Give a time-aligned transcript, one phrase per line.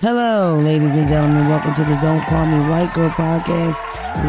[0.00, 1.48] Hello, ladies and gentlemen.
[1.48, 3.78] Welcome to the Don't Call Me White Girl podcast,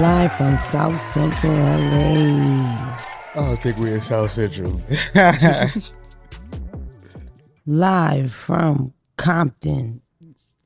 [0.02, 2.76] live from South Central LA.
[2.76, 2.96] I
[3.36, 4.82] don't think we're in South Central.
[7.70, 10.02] Live from Compton,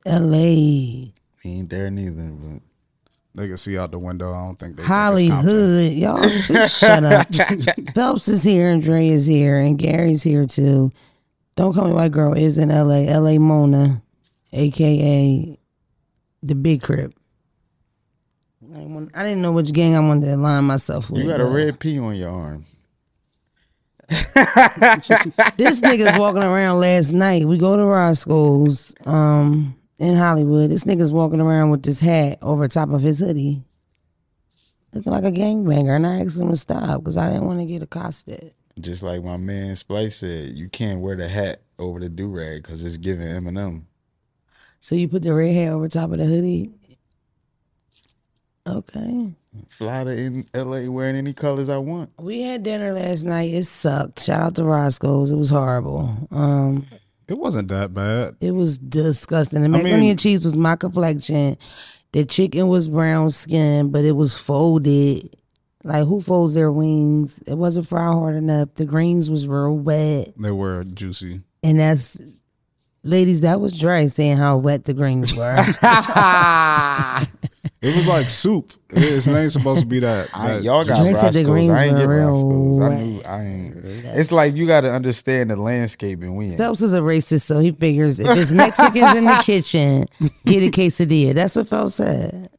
[0.06, 0.30] LA.
[0.30, 1.12] We
[1.46, 2.60] ain't there neither, but
[3.34, 4.32] They can see out the window.
[4.32, 5.92] I don't think they think it's Hollywood.
[5.92, 7.26] Y'all just shut up.
[7.94, 10.92] Phelps is here and Dre is here and Gary's here too.
[11.56, 13.00] Don't Call Me White Girl is in LA.
[13.18, 14.00] LA Mona,
[14.52, 15.58] aka
[16.42, 17.14] the Big Crip.
[18.74, 21.22] I, want- I didn't know which gang I wanted to align myself with.
[21.22, 22.64] you got a red P on your arm.
[24.08, 27.46] this nigga's walking around last night.
[27.46, 30.70] We go to Roscoe's um, in Hollywood.
[30.70, 33.62] This nigga's walking around with this hat over top of his hoodie,
[34.92, 35.96] looking like a gangbanger.
[35.96, 38.52] And I asked him to stop because I didn't want to get accosted.
[38.80, 42.62] Just like my man Splice said, you can't wear the hat over the do rag
[42.62, 43.84] because it's giving Eminem.
[44.82, 46.70] So you put the red hat over top of the hoodie.
[48.66, 49.32] Okay.
[49.68, 52.10] Fly to in LA wearing any colors I want.
[52.18, 53.52] We had dinner last night.
[53.54, 54.20] It sucked.
[54.22, 55.30] Shout out to Roscoe's.
[55.30, 56.28] It was horrible.
[56.30, 56.86] Um,
[57.28, 58.36] It wasn't that bad.
[58.40, 59.60] It was disgusting.
[59.60, 61.56] The I macaroni mean- and cheese was my complexion.
[62.12, 65.34] The chicken was brown skin, but it was folded.
[65.84, 67.40] Like who folds their wings?
[67.46, 68.74] It wasn't fried hard enough.
[68.74, 71.42] The greens was real wet, They were juicy.
[71.62, 72.20] and that's
[73.02, 73.40] ladies.
[73.42, 75.54] That was Dre saying how wet the greens were.
[77.82, 78.72] It was like soup.
[78.90, 80.28] It's ain't supposed to be that.
[80.32, 82.80] I, y'all got Dre said the greens I ain't were get real Roscoe's.
[82.80, 83.74] I knew I ain't.
[84.14, 86.56] It's like you got to understand the landscaping we in.
[86.56, 90.06] Phelps is a racist, so he figures if it's Mexicans in the kitchen,
[90.44, 91.34] get a quesadilla.
[91.34, 92.50] That's what Phelps said.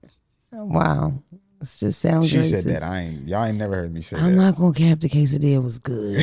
[0.52, 1.14] Wow,
[1.62, 2.30] it just sounds.
[2.30, 2.64] She racist.
[2.64, 2.84] said that.
[2.84, 3.28] I ain't.
[3.30, 4.24] Y'all ain't never heard me say that.
[4.24, 4.42] I'm that.
[4.42, 6.20] not gonna cap the quesadilla was good.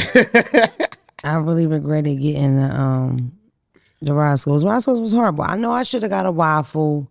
[1.24, 3.32] I really regretted getting the um
[4.00, 4.64] the Roscoe's.
[4.64, 5.44] Roscoe's was horrible.
[5.44, 7.10] I know I should have got a waffle,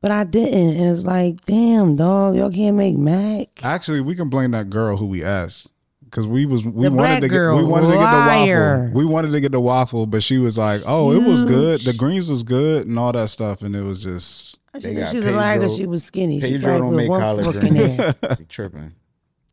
[0.00, 0.76] but I didn't.
[0.76, 3.48] And it's like, damn, dog, y'all can't make mac.
[3.62, 5.70] Actually, we can blame that girl who we asked
[6.14, 8.90] because we was we The wanted to get girl, we wanted to get the waffle.
[8.92, 11.80] We wanted to get the waffle, but she was like, "Oh, it was good.
[11.80, 11.98] The mm.
[11.98, 15.10] greens was good and all that stuff." And it was just I They think got
[15.10, 16.40] she was a liar because she was skinny.
[16.40, 18.48] she Pedro probably don't make one collard greens.
[18.48, 18.92] tripping?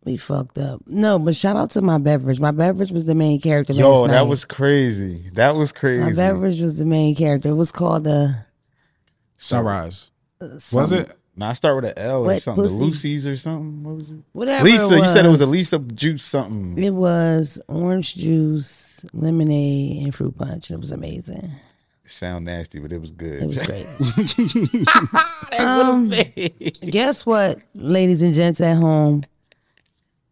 [0.03, 0.81] We fucked up.
[0.87, 2.39] No, but shout out to my beverage.
[2.39, 3.73] My beverage was the main character.
[3.73, 4.23] Yo, last that night.
[4.23, 5.29] was crazy.
[5.33, 5.99] That was crazy.
[5.99, 6.17] my crazy.
[6.17, 7.49] beverage was the main character.
[7.49, 8.45] It was called the
[9.37, 10.09] sunrise.
[10.39, 11.13] Was it?
[11.35, 12.63] Now I start with an L or something.
[12.63, 12.77] pussy.
[12.77, 13.83] The Lucy's or something.
[13.83, 14.19] What was it?
[14.33, 14.63] whatever.
[14.65, 14.95] Lisa.
[14.95, 15.45] it You said it was a.
[15.45, 16.83] Lisa juice something.
[16.83, 20.71] It was orange juice, lemonade, and fruit punch.
[20.71, 21.51] It was amazing.
[22.03, 23.43] It sound nasty, but it was good.
[23.43, 23.87] It was great.
[25.59, 26.11] um,
[26.89, 29.23] guess what, ladies and gents at home?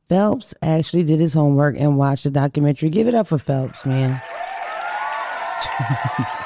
[0.10, 2.90] Phelps actually did his homework and watched the documentary.
[2.90, 4.20] Give it up for Phelps, man.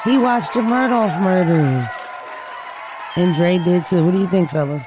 [0.04, 1.90] he watched the Murdaugh murders.
[3.16, 4.04] And Dre did too.
[4.04, 4.86] What do you think, fellas?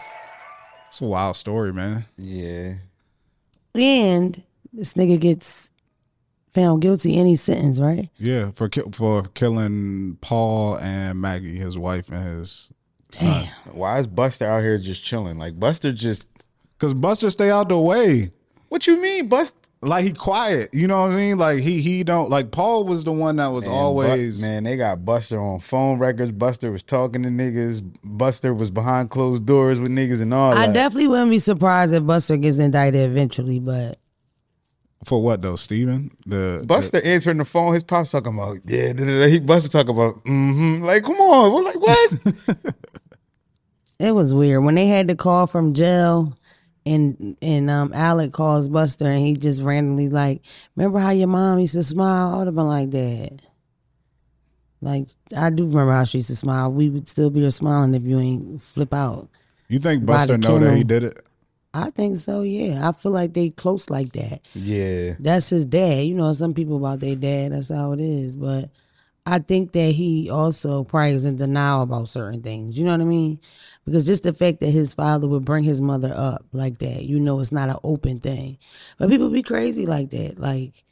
[0.90, 2.06] It's a wild story, man.
[2.18, 2.76] yeah.
[3.74, 4.42] And
[4.74, 5.70] this nigga gets
[6.54, 8.10] found guilty any sentence, right?
[8.18, 12.72] Yeah, for ki- for killing Paul and Maggie, his wife and his
[13.12, 13.50] son.
[13.72, 15.38] Why is Buster out here just chilling?
[15.38, 16.28] Like Buster just.
[16.80, 18.32] Cause Buster stay out the way.
[18.70, 19.56] What you mean, bust?
[19.82, 21.38] Like he quiet, you know what I mean?
[21.38, 24.64] Like he he don't like Paul was the one that was Man, always Bu- man,
[24.64, 26.32] they got Buster on phone records.
[26.32, 27.84] Buster was talking to niggas.
[28.04, 30.58] Buster was behind closed doors with niggas and all that.
[30.58, 30.74] I that.
[30.74, 34.00] definitely wouldn't be surprised if Buster gets indicted eventually, but
[35.04, 36.10] for what though, Steven?
[36.26, 37.76] The Buster answering the phone.
[37.76, 38.94] His pops talking about yeah.
[38.94, 39.28] Da, da, da.
[39.28, 40.84] He Buster talking about mm-hmm.
[40.84, 42.66] Like come on, we're like what?
[44.00, 46.36] it was weird when they had the call from jail
[46.88, 50.42] and and um Alec calls Buster and he just randomly like,
[50.76, 52.34] remember how your mom used to smile?
[52.34, 53.40] I would have been like that.
[54.82, 56.72] Like I do remember how she used to smile.
[56.72, 59.30] We would still be here smiling if you ain't flip out.
[59.68, 61.24] you think Buster know that he did it?
[61.74, 62.88] I think so, yeah.
[62.88, 64.42] I feel like they close like that.
[64.56, 65.14] yeah.
[65.20, 66.06] That's his dad.
[66.06, 68.36] You know, some people about their dad, that's how it is.
[68.36, 68.72] But
[69.28, 72.78] I think that he also probably is in denial about certain things.
[72.78, 73.40] You know what I mean?
[73.88, 77.22] Because just the fact that his father would bring his mother up like that, you
[77.22, 78.58] know, it's not an open thing.
[79.00, 80.38] But people be crazy like that.
[80.38, 80.84] Like,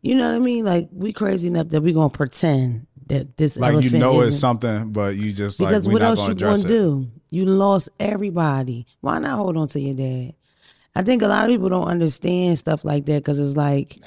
[0.00, 0.64] you know what I mean?
[0.64, 4.38] Like, we crazy enough that we going to pretend that this Like you know it's
[4.38, 6.66] something, but you just like because we're what else gonna you gonna it.
[6.66, 7.10] do?
[7.30, 8.86] You lost everybody.
[9.02, 10.34] Why not hold on to your dad?
[10.94, 13.98] I think a lot of people don't understand stuff like that because it's like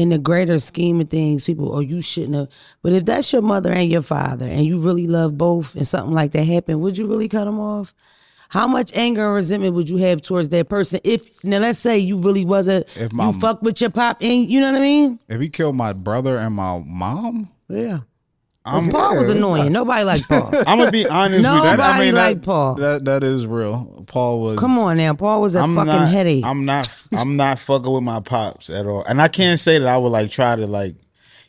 [0.00, 2.48] in the greater scheme of things, people, oh, you shouldn't have.
[2.82, 6.14] But if that's your mother and your father, and you really love both, and something
[6.14, 7.92] like that happened, would you really cut them off?
[8.48, 11.98] How much anger and resentment would you have towards that person if now let's say
[11.98, 14.84] you really wasn't If my- you fuck with your pop and you know what I
[14.84, 15.18] mean?
[15.28, 18.00] If he killed my brother and my mom, Yeah.
[18.64, 19.72] 'Cause I'm- Paul was yeah, annoying.
[19.72, 20.50] Nobody liked Paul.
[20.66, 21.50] I'm gonna be honest with you.
[21.50, 22.74] Nobody That- I mean, that- liked Paul.
[22.74, 24.04] That that is real.
[24.06, 24.58] Paul was.
[24.58, 26.44] Come on now, Paul was a I'm fucking not, headache.
[26.44, 27.04] I'm not.
[27.14, 29.02] I'm not fucking with my pops at all.
[29.04, 30.94] And I can't say that I would like try to like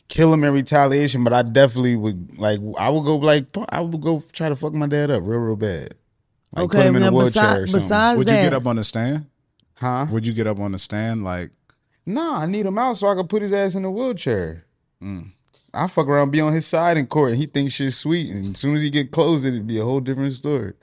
[0.08, 2.60] kill him in retaliation, but I definitely would like.
[2.78, 3.44] I would go like.
[3.68, 5.94] I would go try to fuck my dad up real, real bad.
[6.54, 7.78] Like okay, put him in now a wheelchair besides, or something.
[7.78, 9.26] besides Would that, you get up on the stand?
[9.74, 10.06] huh?
[10.10, 11.24] Would you get up on the stand?
[11.24, 11.50] Like,
[12.06, 14.64] Nah, I need him out so I can put his ass in a wheelchair.
[15.02, 15.28] Mm.
[15.74, 18.30] I fuck around, be on his side in court, and he thinks shit's sweet.
[18.30, 20.74] And as soon as he get close, it'd be a whole different story.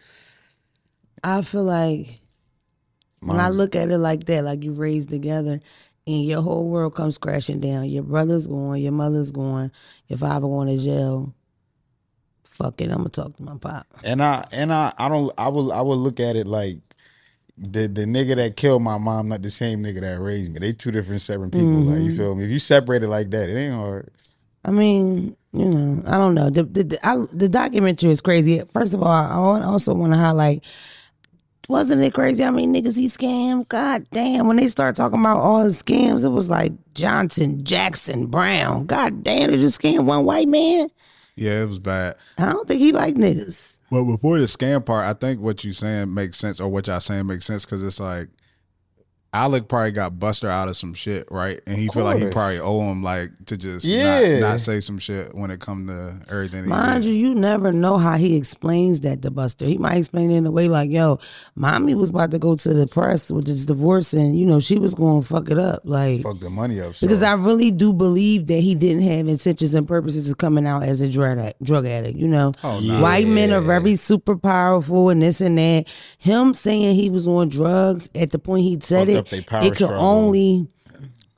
[1.24, 2.21] I feel like
[3.21, 5.59] when I look at it like that, like you raised together,
[6.07, 7.89] and your whole world comes crashing down.
[7.89, 9.71] Your brother's going, your mother's going,
[10.07, 11.36] your father going to jail.
[12.45, 13.88] Fuck it, I'm gonna talk to my pop.
[14.03, 16.80] And I and I I don't I will I will look at it like
[17.57, 20.59] the the nigga that killed my mom not the same nigga that raised me.
[20.59, 21.83] They two different separate people.
[21.83, 22.06] Like Mm-hmm.
[22.06, 22.45] you feel me?
[22.45, 24.12] If you separate it like that, it ain't hard.
[24.65, 26.50] I mean, you know, I don't know.
[26.50, 28.61] The the the, I, the documentary is crazy.
[28.73, 30.63] First of all, I also want to highlight.
[31.67, 33.67] Wasn't it crazy how many niggas he scammed?
[33.69, 34.47] God damn!
[34.47, 38.88] When they start talking about all his scams, it was like Johnson, Jackson, Brown.
[38.88, 39.51] God damn!
[39.51, 40.89] Did you scam one white man?
[41.35, 42.15] yeah, it was bad.
[42.38, 43.79] I don't think he like niggas.
[43.89, 47.00] But before the scam part, I think what you saying makes sense, or what y'all
[47.00, 48.27] saying makes sense, because it's like
[49.31, 51.61] Alec probably got Buster out of some shit, right?
[51.67, 54.39] And he feel like he probably owe him like to just Yeah.
[54.39, 56.63] not, not say some shit when it come to everything.
[56.63, 57.09] he Mind did.
[57.09, 59.65] you, you never know how he explains that to Buster.
[59.65, 61.19] He might explain it in a way like, "Yo,
[61.55, 64.79] mommy was about to go to the press with this divorce, and you know she
[64.79, 66.95] was going to fuck it up." Like, Fuck the money up.
[66.95, 67.05] So.
[67.05, 70.81] Because I really do believe that he didn't have intentions and purposes of coming out
[70.81, 71.61] as a drug addict.
[71.63, 72.99] Drug addict, you know, Oh, nah.
[73.01, 75.85] white men are very super powerful and this and that.
[76.17, 79.42] Him saying he was on drugs at the point he said Fucked it, up they
[79.42, 79.98] power it could struggle.
[80.00, 80.68] only.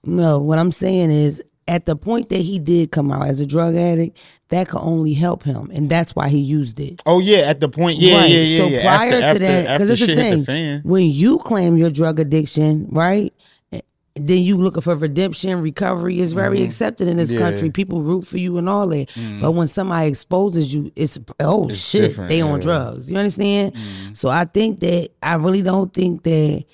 [0.04, 3.46] No, what I'm saying is at the point that he did come out as a
[3.46, 4.18] drug addict,
[4.50, 7.02] that could only help him, and that's why he used it.
[7.06, 8.30] oh yeah, at the point, yeah, right.
[8.30, 8.58] yeah, yeah.
[8.58, 8.82] So yeah.
[8.82, 12.20] prior after, to after, that, because it's the thing, the when you claim your drug
[12.20, 13.32] addiction, right?
[13.72, 13.80] eh,
[14.16, 17.38] Then you looking for redemption, recovery is very accepted in this Mm-hmm.
[17.38, 17.46] Yeah.
[17.46, 17.52] Mm-hmm.
[17.54, 17.70] country.
[17.70, 19.10] People root for you and all that.
[19.40, 22.54] But when somebody exposes you, it's oh It's shit, different, they on yeah.
[22.56, 22.62] Mm-hmm.
[22.64, 23.12] drugs.
[23.12, 23.78] You understand?
[24.14, 26.66] So I think that I really don't think that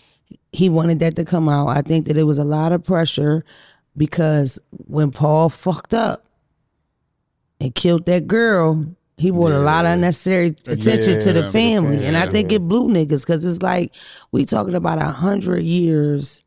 [0.52, 1.68] he wanted that to come out.
[1.68, 3.44] I think that it was a lot of pressure
[3.96, 6.26] because when Paul fucked up
[7.60, 8.86] and killed that girl,
[9.18, 12.06] he brought a lot of unnecessary attention to Yeah, the to the family.
[12.06, 13.94] And I think it blew niggas because it's like
[14.32, 16.44] we talking about a hundred years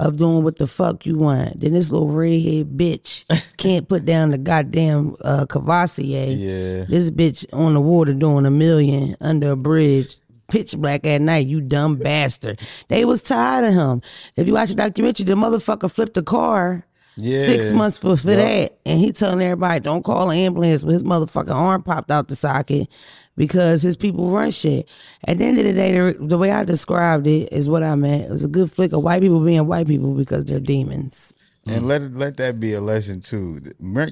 [0.00, 1.60] of doing what the fuck you want.
[1.60, 3.24] Then this little redhead bitch
[3.56, 6.28] can't put down the goddamn uh, Cavassier.
[6.30, 6.84] Yeah.
[6.88, 10.16] This bitch on the water doing a million under a bridge.
[10.48, 12.60] Pitch black at night, you dumb bastard.
[12.88, 14.02] They was tired of him.
[14.36, 16.84] If you watch the documentary, the motherfucker flipped a car
[17.16, 17.44] Yeah.
[17.44, 18.78] six months for, for that.
[18.86, 22.36] And he telling everybody, don't call an ambulance, but his motherfucking arm popped out the
[22.36, 22.88] socket
[23.36, 24.88] because his people run shit.
[25.24, 27.94] At the end of the day, the, the way I described it is what I
[27.94, 28.24] meant.
[28.24, 31.34] It was a good flick of white people being white people because they're demons.
[31.70, 31.86] And mm.
[31.86, 33.60] let it, let that be a lesson too.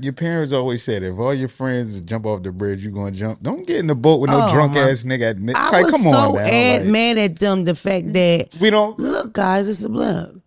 [0.02, 3.42] Your parents always said, if all your friends jump off the bridge, you're gonna jump.
[3.42, 5.30] Don't get in the boat with no Oh, drunk my- ass nigga.
[5.30, 6.40] At mid- I like, was come so on now.
[6.40, 8.98] ad- like, mad at them the fact that we don't.
[8.98, 10.42] look, guys, it's a blimp.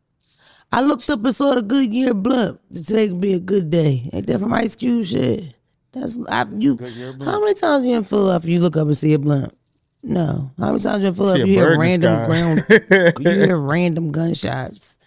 [0.72, 2.62] I looked up and saw the Goodyear blimp.
[2.72, 4.08] Today could be a good day.
[4.14, 5.56] Ain't that from Ice Cube shit?
[5.94, 6.78] That's I, you.
[7.26, 9.56] How many times you in Philadelphia you look up and see a blimp?
[10.04, 10.52] No.
[10.60, 13.18] How many times you in Philadelphia you hear bird in the random ground?
[13.26, 14.99] you hear random gunshots.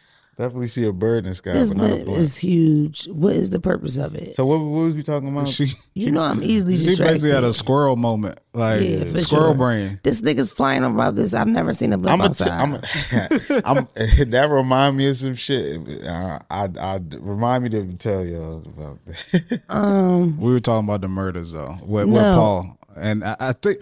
[0.43, 2.21] Definitely see a bird in the sky, This but not a blimp blunt.
[2.21, 3.07] is huge.
[3.07, 4.35] What is the purpose of it?
[4.35, 5.47] So what, what was we talking about?
[5.49, 7.13] She You know I'm easily she distracted.
[7.13, 9.55] basically had a squirrel moment, like Yeah, squirrel sure.
[9.55, 10.01] brain.
[10.03, 11.33] This nigga's flying about this.
[11.33, 12.51] I've never seen a blimp I'm a t- outside.
[13.65, 13.87] I'm, a,
[14.25, 15.81] I'm that remind me of some shit.
[16.05, 19.63] Uh, I, I remind me to tell y'all about that.
[19.69, 22.35] um, We were talking about the murders though with, with No.
[22.35, 23.79] Paul, and I, I think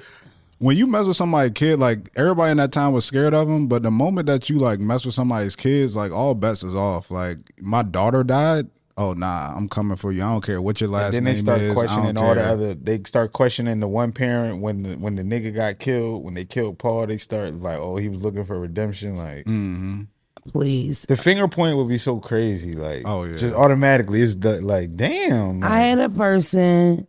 [0.60, 3.66] when you mess with somebody's kid, like everybody in that time was scared of him,
[3.66, 7.10] but the moment that you like mess with somebody's kids, like all bets is off.
[7.10, 8.68] Like my daughter died.
[8.98, 10.22] Oh nah, I'm coming for you.
[10.22, 11.42] I don't care what your last then name is.
[11.44, 11.78] Then they start is.
[11.78, 12.74] Questioning don't all the other.
[12.74, 16.22] They start questioning the one parent when the when the nigga got killed.
[16.24, 19.16] When they killed Paul, they start like, oh, he was looking for redemption.
[19.16, 20.02] Like Mm-hmm.
[20.50, 21.00] please.
[21.02, 22.74] the finger point would be so crazy.
[22.74, 23.38] Like, Oh, yeah.
[23.38, 25.64] just automatically, it's the, like, damn.
[25.64, 27.06] I had a person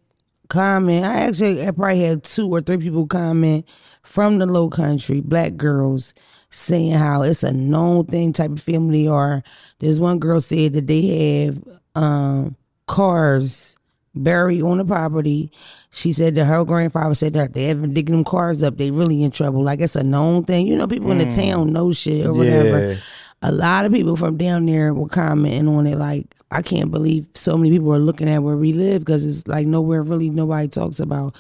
[0.52, 1.06] comment.
[1.06, 3.66] I actually I probably had two or three people comment
[4.04, 6.14] from the low country, black girls,
[6.50, 9.44] saying how it's a known thing type of family are.
[9.80, 11.64] There's one girl said that they have
[11.96, 12.56] um,
[12.88, 13.78] cars
[14.14, 15.52] buried on the property.
[15.92, 19.24] She said that her grandfather said that they haven't digging them cars up, they really
[19.24, 19.64] in trouble.
[19.64, 20.68] Like it's a known thing.
[20.68, 22.94] You know, people in the town know shit or whatever.
[22.94, 23.00] yeah.
[23.42, 27.28] a lot of people from down there were commenting on it like I can't believe
[27.34, 30.68] so many people are looking at where we live because it's like nowhere really nobody
[30.68, 31.36] talks about.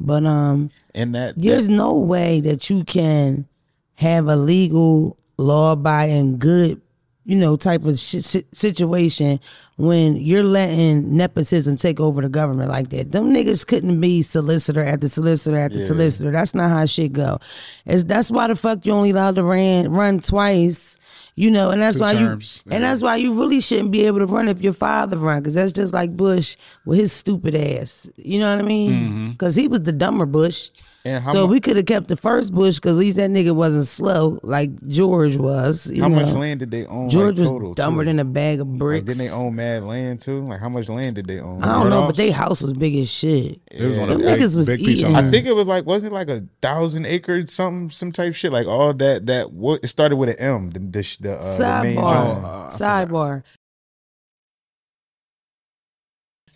[0.00, 3.46] But um And that, there's no way that you can
[3.94, 6.80] have a legal, law abiding, good,
[7.24, 9.38] you know, type of sh- si- situation
[9.76, 13.12] when you're letting nepotism take over the government like that.
[13.12, 16.30] Them niggas couldn't be solicitor after solicitor after solicitor.
[16.32, 17.38] That's not how shit go.
[17.86, 20.96] It's that's why the fuck you only allowed to run run twice.
[21.36, 24.06] You know, and that's Two why terms, you and that's why you really shouldn't be
[24.06, 27.56] able to run if your father run, because that's just like Bush with his stupid
[27.56, 28.08] ass.
[28.16, 28.92] You know what I mean?
[28.92, 29.30] Mm-hmm.
[29.30, 30.70] Because he was the dumber Bush.
[31.06, 33.28] And how so mu- we could have kept the first Bush because at least that
[33.28, 35.86] nigga wasn't slow like George was.
[35.90, 36.24] You how know?
[36.24, 37.10] much land did they own?
[37.10, 38.06] George like, was dumber too?
[38.06, 39.06] than a bag of bricks.
[39.06, 40.40] Like, didn't they own mad land too?
[40.44, 41.62] Like, how much land did they own?
[41.62, 42.06] I don't know, Murdaughs?
[42.06, 43.60] but they house was big as shit.
[43.70, 45.16] It was on a Them big, niggas was big piece of eating.
[45.16, 48.50] I think it was like wasn't it like a thousand acres, something, some type shit.
[48.50, 49.26] Like all that.
[49.26, 50.70] That what it started with an M.
[50.70, 52.34] The the, the, uh, the main Sidebar.
[52.40, 52.72] joint.
[52.72, 53.42] Sidebar.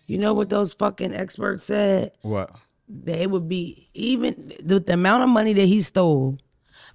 [0.07, 2.13] You know what those fucking experts said?
[2.23, 2.49] what?
[2.89, 6.37] That it would be even the, the amount of money that he stole.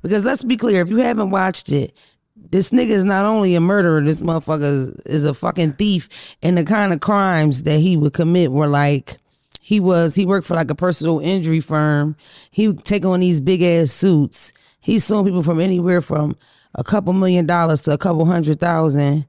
[0.02, 1.94] Because let's be clear, if you haven't watched it,
[2.36, 6.08] this nigga is not only a murderer, this motherfucker is, is a fucking thief.
[6.42, 9.16] And the kind of crimes that he would commit were like
[9.60, 12.16] he was he worked for like a personal injury firm.
[12.50, 14.52] He would take on these big ass suits.
[14.80, 16.36] He's suing people from anywhere from
[16.74, 19.26] a couple million dollars to a couple hundred thousand.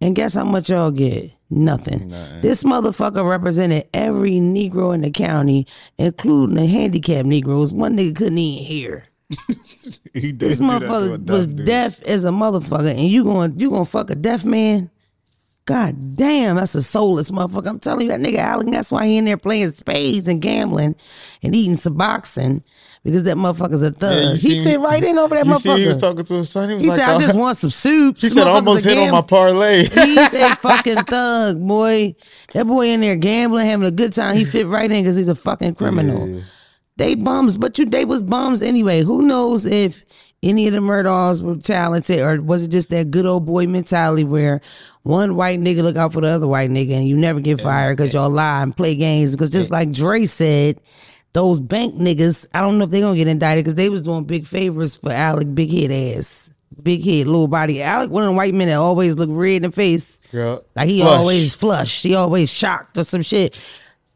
[0.00, 1.32] And guess how much y'all get?
[1.50, 2.10] Nothing.
[2.42, 7.72] This motherfucker represented every Negro in the county, including the handicapped Negroes.
[7.72, 9.04] One nigga couldn't even hear.
[10.14, 11.66] He This do that to a motherfucker was dude.
[11.66, 14.90] deaf as a motherfucker, and you going you gonna fuck a deaf man?
[15.68, 17.66] God damn, that's a soulless motherfucker.
[17.68, 20.96] I'm telling you, that nigga Allen, that's why he in there playing spades and gambling
[21.42, 22.62] and eating Suboxone
[23.04, 24.38] because that motherfucker's a thug.
[24.40, 25.76] Yeah, he fit right in over that you motherfucker.
[25.76, 26.70] see, he was talking to his son.
[26.70, 28.16] He was He like, said, I uh, just want some soup.
[28.20, 29.82] He said, I almost hit on my parlay.
[29.88, 32.16] He's a fucking thug, boy.
[32.54, 34.36] That boy in there gambling, having a good time.
[34.36, 36.42] He fit right in because he's a fucking criminal.
[36.96, 39.02] They bums, but you they was bums anyway.
[39.02, 40.02] Who knows if
[40.42, 44.24] any of the Murdaughs were talented or was it just that good old boy mentality
[44.24, 44.60] where
[45.02, 47.96] one white nigga look out for the other white nigga and you never get fired
[47.96, 49.32] because y'all lie and play games.
[49.32, 50.80] Because just like Dre said,
[51.32, 54.24] those bank niggas, I don't know if they're gonna get indicted because they was doing
[54.24, 56.50] big favors for Alec big head ass.
[56.82, 57.82] Big head, little body.
[57.82, 60.18] Alec, one of the white men that always look red in the face.
[60.30, 60.58] Yeah.
[60.76, 61.18] Like he Flush.
[61.18, 62.02] always flushed.
[62.04, 63.58] He always shocked or some shit.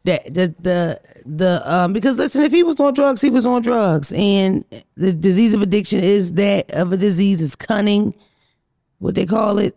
[0.05, 3.61] That the the the um because listen, if he was on drugs, he was on
[3.61, 4.11] drugs.
[4.13, 8.13] And the disease of addiction is that of a disease is cunning,
[8.99, 9.75] what they call it.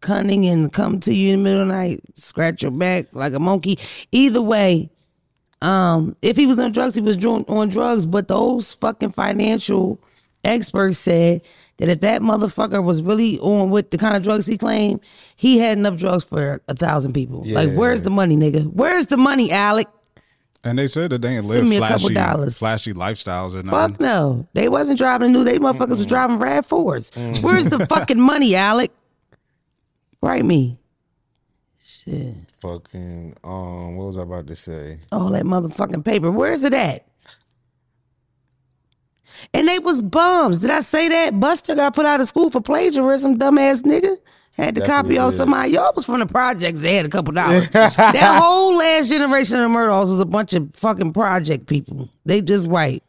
[0.00, 3.34] Cunning and come to you in the middle of the night, scratch your back like
[3.34, 3.78] a monkey.
[4.10, 4.90] Either way,
[5.62, 8.04] um, if he was on drugs, he was on drugs.
[8.04, 10.00] But those fucking financial
[10.42, 11.40] experts said
[11.82, 15.00] that if that motherfucker was really on with the kind of drugs he claimed,
[15.34, 17.42] he had enough drugs for a thousand people.
[17.44, 18.72] Like, where's the money, nigga?
[18.72, 19.88] Where's the money, Alec?
[20.62, 23.94] And they said that they ain't live me a couple flashy, flashy lifestyles or nothing.
[23.94, 24.46] Fuck no.
[24.52, 25.42] They wasn't driving new.
[25.42, 27.42] They motherfuckers was driving RAV4s.
[27.42, 28.92] Where's the fucking money, Alec?
[30.22, 30.78] Write me.
[31.84, 32.34] Shit.
[32.60, 35.00] Fucking, um, what was I about to say?
[35.10, 36.30] all that motherfucking paper.
[36.30, 37.08] Where's it at?
[39.54, 40.58] And they was bums.
[40.60, 41.38] Did I say that?
[41.38, 44.16] Buster got put out of school for plagiarism, dumbass nigga.
[44.56, 45.72] Had to Definitely copy off somebody.
[45.72, 46.82] Y'all was from the projects.
[46.82, 47.70] They had a couple dollars.
[47.70, 52.10] that whole last generation of Murdaughs was a bunch of fucking project people.
[52.26, 53.02] They just white.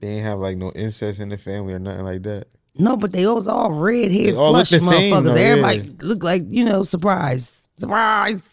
[0.00, 2.48] They ain't have like no incest in the family or nothing like that.
[2.74, 5.24] No, but they was all red haired, flush the same, motherfuckers.
[5.24, 5.40] though, yeah.
[5.42, 7.66] Everybody looked like, you know, surprise.
[7.78, 8.48] Surprise.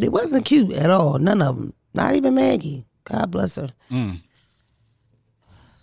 [0.00, 1.18] It wasn't cute at all.
[1.18, 1.74] None of them.
[1.92, 2.86] Not even Maggie.
[3.10, 3.68] God bless her.
[3.90, 4.20] Mm.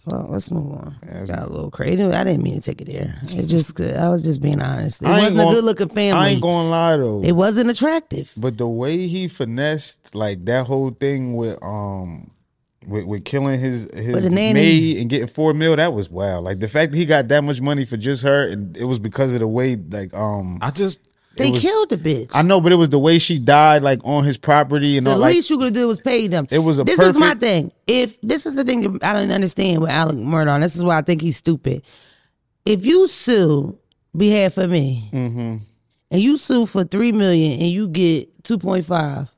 [0.05, 0.95] Well, let's move on.
[1.25, 2.03] Got a little crazy.
[2.03, 3.15] I didn't mean to take it there.
[3.29, 5.01] It just, I was just being honest.
[5.01, 6.11] It I wasn't a gonna- good looking family.
[6.11, 7.23] I ain't gonna lie though.
[7.23, 8.31] it wasn't attractive.
[8.37, 12.29] But the way he finessed like that whole thing with um
[12.87, 14.53] with, with killing his his With nanny.
[14.53, 16.39] maid and getting four mil, that was wow.
[16.39, 18.99] Like the fact that he got that much money for just her and it was
[18.99, 20.99] because of the way like um I just
[21.37, 22.29] They was- killed the bitch.
[22.33, 25.11] I know, but it was the way she died like on his property and The
[25.11, 26.47] all like least you could do was pay them.
[26.51, 27.71] It was a This is my thing.
[27.87, 31.01] If this is the thing I don't understand with Alec Murdaugh, this is why I
[31.01, 31.81] think he's stupid.
[32.65, 33.77] If you sue
[34.15, 35.57] behalf of me, Mm-hmm.
[36.11, 39.29] and you sue for three million and you get two point five,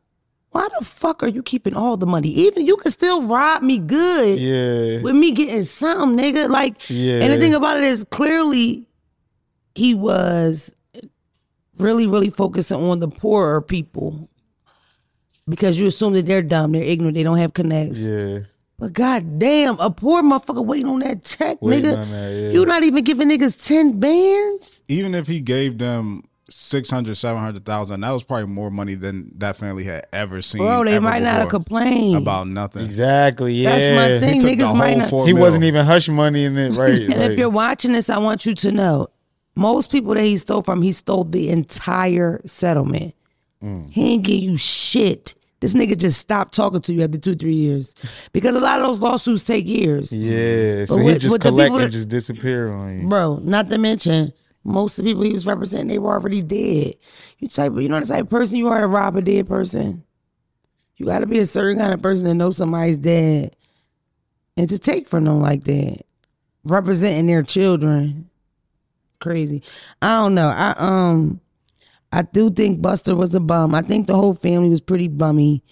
[0.51, 2.30] why the fuck are you keeping all the money?
[2.30, 5.01] Even you can still rob me good yeah.
[5.01, 6.50] with me getting something, nigga.
[6.50, 7.20] Like, Yeah.
[7.22, 8.86] and the thing about it is clearly
[9.75, 10.74] he was
[11.80, 14.30] really, really focusing on the poorer people
[15.48, 18.00] because you assume that they're dumb, they're ignorant, they don't have connects.
[18.02, 18.40] Yeah.
[18.80, 21.98] But goddamn, a poor motherfucker waiting on that check, Waiting nigga.
[21.98, 22.50] on that, yeah.
[22.52, 24.82] You not even giving niggas ten bands.
[24.88, 29.84] Even if he gave them 600, 700,000, that was probably more money than that family
[29.84, 30.62] had ever seen.
[30.62, 32.18] Bro, they ever might not have before complained.
[32.18, 32.86] about nothing.
[32.86, 33.54] Exactly.
[33.54, 33.78] Yeah.
[33.80, 34.34] That's my thing.
[34.36, 35.10] He took the Niggas might whole not.
[35.10, 35.42] four He mil.
[35.42, 37.00] wasn't even hush money in it, right?
[37.00, 39.08] And if you're watching this, I want you to know
[39.58, 43.16] most people that he stole from, he stole the entire settlement.
[43.64, 43.92] Mm.
[43.92, 45.34] He ain't give you shit.
[45.60, 47.96] This nigga just stopped talking to you after two, three years.
[48.32, 50.14] Because a lot of those lawsuits take years.
[50.14, 50.86] yeah.
[50.86, 53.08] So But he just collect and that- just disappear on you.
[53.08, 54.32] Bro, not to mention,
[54.64, 56.94] most of the people he was representing, they were already dead.
[57.40, 60.04] You type you know the type of person you are to rob a dead person?
[60.98, 63.56] You gotta be a certain kind of person to know somebody's dead.
[64.56, 66.02] And to take from them like that.
[66.64, 68.30] Representing their children.
[69.20, 69.64] Crazy.
[70.02, 70.48] I don't know.
[70.48, 71.42] I um
[72.12, 73.76] I do think Buster was a bum.
[73.76, 75.64] I think the whole family was pretty bummy.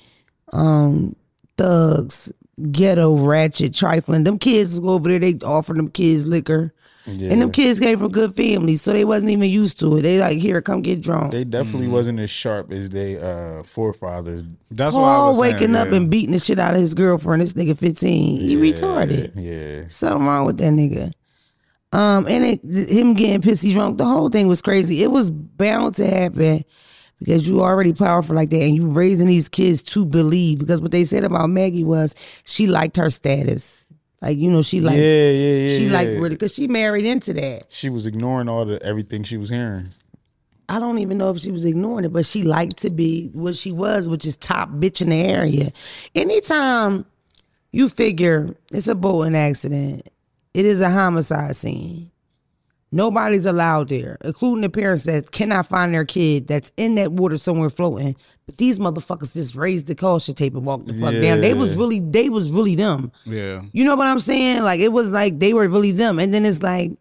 [0.52, 1.16] Um,
[1.58, 2.32] thugs,
[2.72, 4.25] ghetto, ratchet, trifling.
[4.25, 6.74] Them kids go over there, they offer them kids liquor.
[7.08, 10.02] And them kids came from good families, so they wasn't even used to it.
[10.02, 11.34] They like, here, come get drunk.
[11.34, 14.44] They definitely wasn't as sharp as they uh forefathers.
[14.72, 15.98] That's what I Paul was saying, waking up yeah.
[15.98, 17.44] and beating the shit out of his girlfriend.
[17.44, 18.40] This nigga 15.
[18.40, 19.34] He retarded.
[19.36, 19.88] Yeah.
[19.90, 21.14] Something wrong with that nigga.
[21.92, 25.04] Um, and it, him getting pissy drunk, the whole thing was crazy.
[25.04, 26.63] It was bound to happen
[27.20, 30.60] because you already powerful like that, and you raising these kids to believe.
[30.60, 32.13] Because what they said about Maggie was
[32.44, 33.88] she liked her status,
[34.22, 35.77] like you know she like yeah, yeah, yeah.
[35.77, 35.94] she yeah.
[35.94, 37.65] liked really because she married into that.
[37.70, 39.89] She was ignoring all the everything she was hearing.
[40.68, 43.56] I don't even know if she was ignoring it, but she liked to be what
[43.56, 45.72] she was, which is top bitch in the area.
[46.15, 47.06] Anytime
[47.72, 50.10] you figure it's a boating accident,
[50.56, 52.12] it is a homicide scene.
[52.92, 57.38] Nobody's allowed there, including the parents that cannot find their kid that's in that water
[57.38, 58.16] somewhere floating.
[58.46, 61.42] But these motherfuckers just raised the caution tape and walked the fuck down.
[61.42, 63.12] They was really, they was really them.
[63.26, 63.64] Yeah.
[63.74, 64.64] You know what I'm saying?
[64.64, 66.92] Like it was like they were really them, and then it's like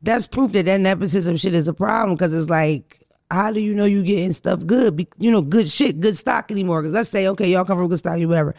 [0.00, 2.98] that's proof that that nepotism shit is a problem because it's like.
[3.30, 4.94] How do you know you getting stuff good?
[4.94, 6.82] Be, you know, good shit, good stock anymore?
[6.82, 8.54] Because let's say, okay, y'all come from good stock, you whatever.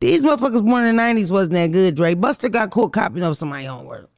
[0.00, 2.14] These motherfuckers born in the '90s wasn't that good, Dre.
[2.14, 4.10] Buster got caught copying up somebody's homework.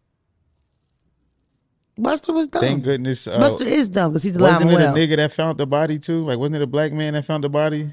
[1.99, 2.63] Buster was dumb.
[2.63, 3.27] Thank goodness.
[3.27, 4.95] Uh, Buster is dumb because he's alive wasn't it well.
[4.95, 6.23] a nigga that found the body too?
[6.23, 7.91] Like, wasn't it a black man that found the body?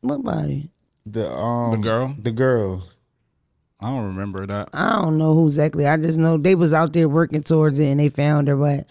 [0.00, 0.70] What body?
[1.06, 2.14] The um, The girl?
[2.18, 2.88] The girl.
[3.80, 4.70] I don't remember that.
[4.72, 5.86] I don't know who exactly.
[5.86, 8.56] I just know they was out there working towards it and they found her.
[8.56, 8.86] But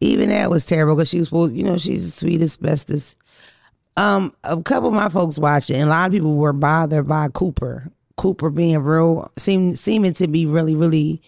[0.00, 3.16] even that was terrible because she was supposed, you know, she's the sweetest, bestest.
[3.98, 7.08] Um, a couple of my folks watched it, and a lot of people were bothered
[7.08, 7.90] by Cooper.
[8.16, 11.20] Cooper being real, seem seeming to be really, really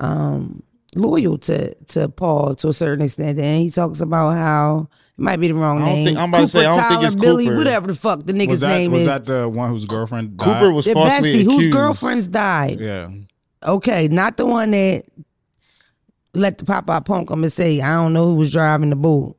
[0.00, 0.62] um
[0.96, 3.38] loyal to to Paul to a certain extent.
[3.38, 6.06] And he talks about how it might be the wrong I don't name.
[6.06, 7.56] think- I'm about to say, I don't think Tyler, it's Billy, Cooper.
[7.58, 9.06] whatever the fuck the nigga's Was that name was is.
[9.06, 10.44] that the one whose girlfriend died?
[10.60, 11.50] Cooper was the falsely bestie accused.
[11.60, 12.80] whose girlfriends died.
[12.80, 13.10] Yeah.
[13.62, 15.02] Okay, not the one that
[16.34, 18.96] let the pop out punk come and say, I don't know who was driving the
[18.96, 19.36] boat.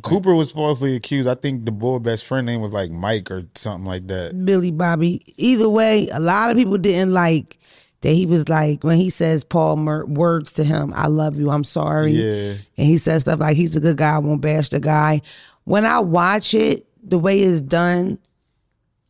[0.00, 1.28] Cooper was falsely accused.
[1.28, 4.44] I think the boy best friend name was like Mike or something like that.
[4.44, 5.22] Billy Bobby.
[5.36, 7.58] Either way, a lot of people didn't like
[8.00, 11.50] that he was like when he says Paul Mer- words to him, I love you,
[11.50, 12.12] I'm sorry.
[12.12, 12.54] Yeah.
[12.76, 15.22] And he says stuff like he's a good guy, I won't bash the guy.
[15.64, 18.18] When I watch it, the way it's done,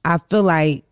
[0.05, 0.85] I feel like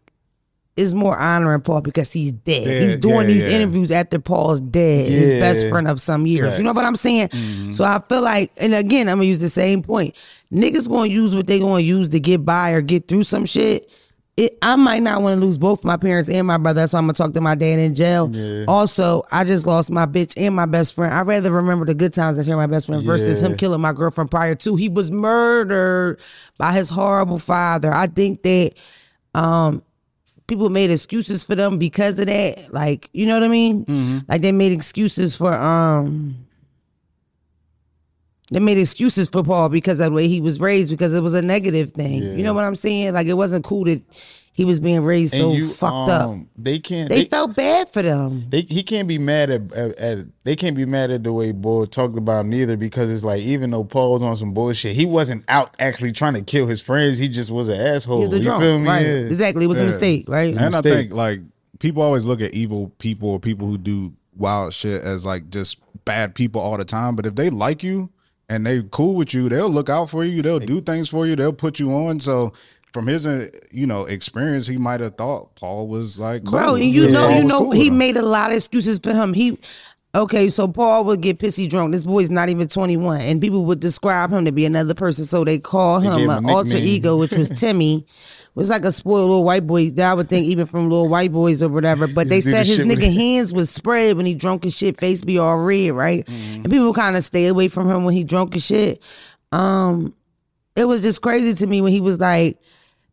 [0.80, 2.64] it's more honoring Paul because he's dead.
[2.64, 3.56] Dead, he's doing yeah, these yeah.
[3.56, 6.58] interviews after Paul's dead, his best friend of some years.
[6.58, 7.28] You know what I'm saying?
[7.72, 10.16] So I feel like, and again, I'm gonna use the same point.
[10.52, 13.90] Niggas gonna use what they gonna use to get by or get through some shit.
[14.36, 17.04] It, I might not want to lose both my parents and my brother, so I'm
[17.04, 18.32] gonna talk to my dad in jail.
[18.66, 21.12] Also, I just lost my bitch and my best friend.
[21.12, 23.92] I'd rather remember the good times that share my best friend versus him killing my
[23.92, 24.76] girlfriend prior to.
[24.76, 26.18] He was murdered
[26.56, 27.92] by his horrible father.
[27.92, 28.72] I think that
[29.34, 29.82] um
[30.50, 32.74] people made excuses for them because of that.
[32.74, 33.84] Like, you know what I mean?
[34.28, 36.36] Like they made excuses for um
[38.52, 41.34] they made excuses for Paul because of the way he was raised because it was
[41.34, 42.22] a negative thing.
[42.36, 43.14] You know what I'm saying?
[43.14, 44.02] Like it wasn't cool that
[44.52, 46.28] he was being raised so you fucked up.
[46.28, 47.08] um, They can't.
[47.08, 48.46] They, They, felt bad for them.
[48.50, 51.52] they he can't be mad at, at, at they can't be mad at the way
[51.52, 54.94] Bull talked about him neither because it's like even though Paul was on some bullshit,
[54.94, 57.18] he wasn't out actually trying to kill his friends.
[57.18, 58.16] He just was an asshole.
[58.18, 58.62] He was a you drunk.
[58.62, 58.86] feel me?
[58.88, 59.02] Right.
[59.06, 59.12] Yeah.
[59.12, 59.64] Exactly.
[59.64, 60.54] It was a mistake, right?
[60.56, 61.40] And I think like
[61.78, 65.80] people always look at evil people or people who do wild shit as like just
[66.04, 67.14] bad people all the time.
[67.16, 68.10] But if they like you
[68.48, 70.42] and they cool with you, they'll look out for you.
[70.42, 71.36] They'll do things for you.
[71.36, 72.20] They'll put you on.
[72.20, 72.52] So
[72.92, 76.58] from his uh, you know experience, he might have thought Paul was like cool.
[76.58, 77.12] Bro, and you Yeah.
[77.12, 79.32] know, Paul you know, cool he made a lot of excuses for him.
[79.34, 79.58] He
[80.12, 81.92] Okay, so Paul would get pissy drunk.
[81.92, 83.20] This boy's not even 21.
[83.20, 85.24] And people would describe him to be another person.
[85.24, 88.04] So they call him him an alter ego, which was Timmy.
[88.56, 91.30] was like a spoiled little white boy that I would think even from little white
[91.30, 92.08] boys or whatever.
[92.08, 94.98] But they said his shit with nigga hands was spread when he drunk his shit,
[94.98, 96.26] face be all red, right?
[96.26, 96.54] Mm-hmm.
[96.64, 99.00] And people kind of stay away from him when he drunk his shit.
[99.52, 100.12] Um,
[100.74, 102.58] it was just crazy to me when he was like,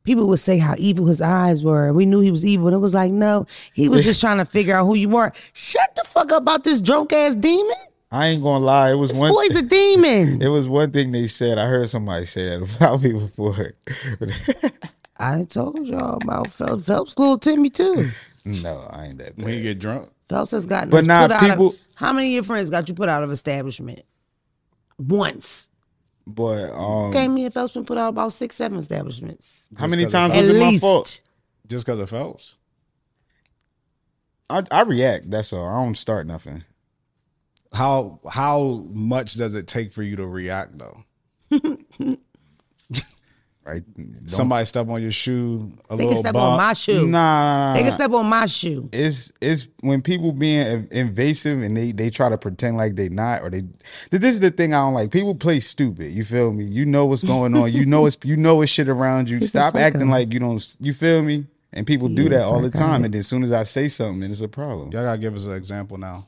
[0.08, 1.94] people would say how evil his eyes were.
[1.94, 2.68] We knew he was evil.
[2.68, 5.32] And it was like, no, he was just trying to figure out who you were.
[5.54, 7.76] Shut the fuck up about this drunk ass demon.
[8.12, 8.92] I ain't gonna lie.
[8.92, 9.32] It was This one.
[9.34, 10.42] boy's a demon.
[10.48, 11.58] It was one thing they said.
[11.60, 13.74] I heard somebody say that about me before.
[15.20, 16.86] I told y'all about Phelps.
[16.86, 18.10] Phelps, little Timmy too.
[18.46, 21.32] no, I ain't that When you get drunk, Phelps has gotten But us nah, put
[21.32, 24.04] out of- people- how many of your friends got you put out of establishment?
[25.00, 25.67] Once.
[26.30, 29.68] But um, Okay, me and Phelps been put out about six, seven establishments.
[29.78, 31.22] how many times was it my fault?
[31.68, 32.58] just because of Phelps.
[34.50, 35.32] I, I react.
[35.32, 35.66] That's all.
[35.68, 36.64] I don't start nothing.
[37.74, 41.04] How how much does it take for you to react though?
[43.68, 43.84] Right?
[43.96, 46.52] Don't- Somebody step on your shoe, a They little can step bump.
[46.54, 47.06] on my shoe.
[47.06, 48.88] Nah, nah, nah, They can step on my shoe.
[48.94, 53.42] it's it's when people being invasive and they they try to pretend like they not
[53.42, 53.64] or they
[54.10, 55.12] this is the thing I don't like.
[55.12, 56.12] People play stupid.
[56.12, 56.64] You feel me?
[56.64, 57.74] You know what's going on.
[57.74, 59.38] You know it's you know it's shit around you.
[59.40, 60.76] He's Stop acting like you don't.
[60.80, 61.46] You feel me?
[61.74, 63.04] And people do that all the time.
[63.04, 64.92] And as soon as I say something, then it's a problem.
[64.94, 66.26] Y'all gotta give us an example now.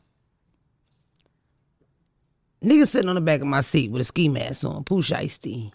[2.61, 5.71] Nigga sitting on the back of my seat with a ski mask on, Pooh Shiesty.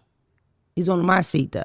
[0.74, 1.62] He's on my seat though.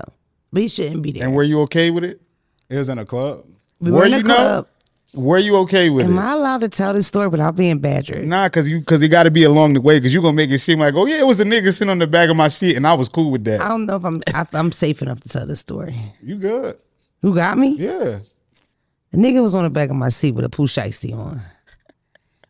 [0.51, 1.23] But he shouldn't be there.
[1.23, 2.21] And were you okay with it?
[2.69, 3.45] It was in a club.
[3.79, 4.21] we were were in know?
[4.21, 4.67] club.
[5.15, 6.13] Were you okay with Am it?
[6.13, 8.27] Am I allowed to tell this story without being badgered?
[8.27, 10.51] Nah, cause you cause it got to be along the way, cause you're gonna make
[10.51, 12.47] it seem like, oh yeah, it was a nigga sitting on the back of my
[12.47, 13.59] seat, and I was cool with that.
[13.59, 15.95] I don't know if I'm if I'm safe enough to tell this story.
[16.21, 16.77] You good?
[17.23, 17.69] Who got me?
[17.69, 18.19] Yeah.
[19.11, 21.41] The nigga was on the back of my seat with a Shiesty on.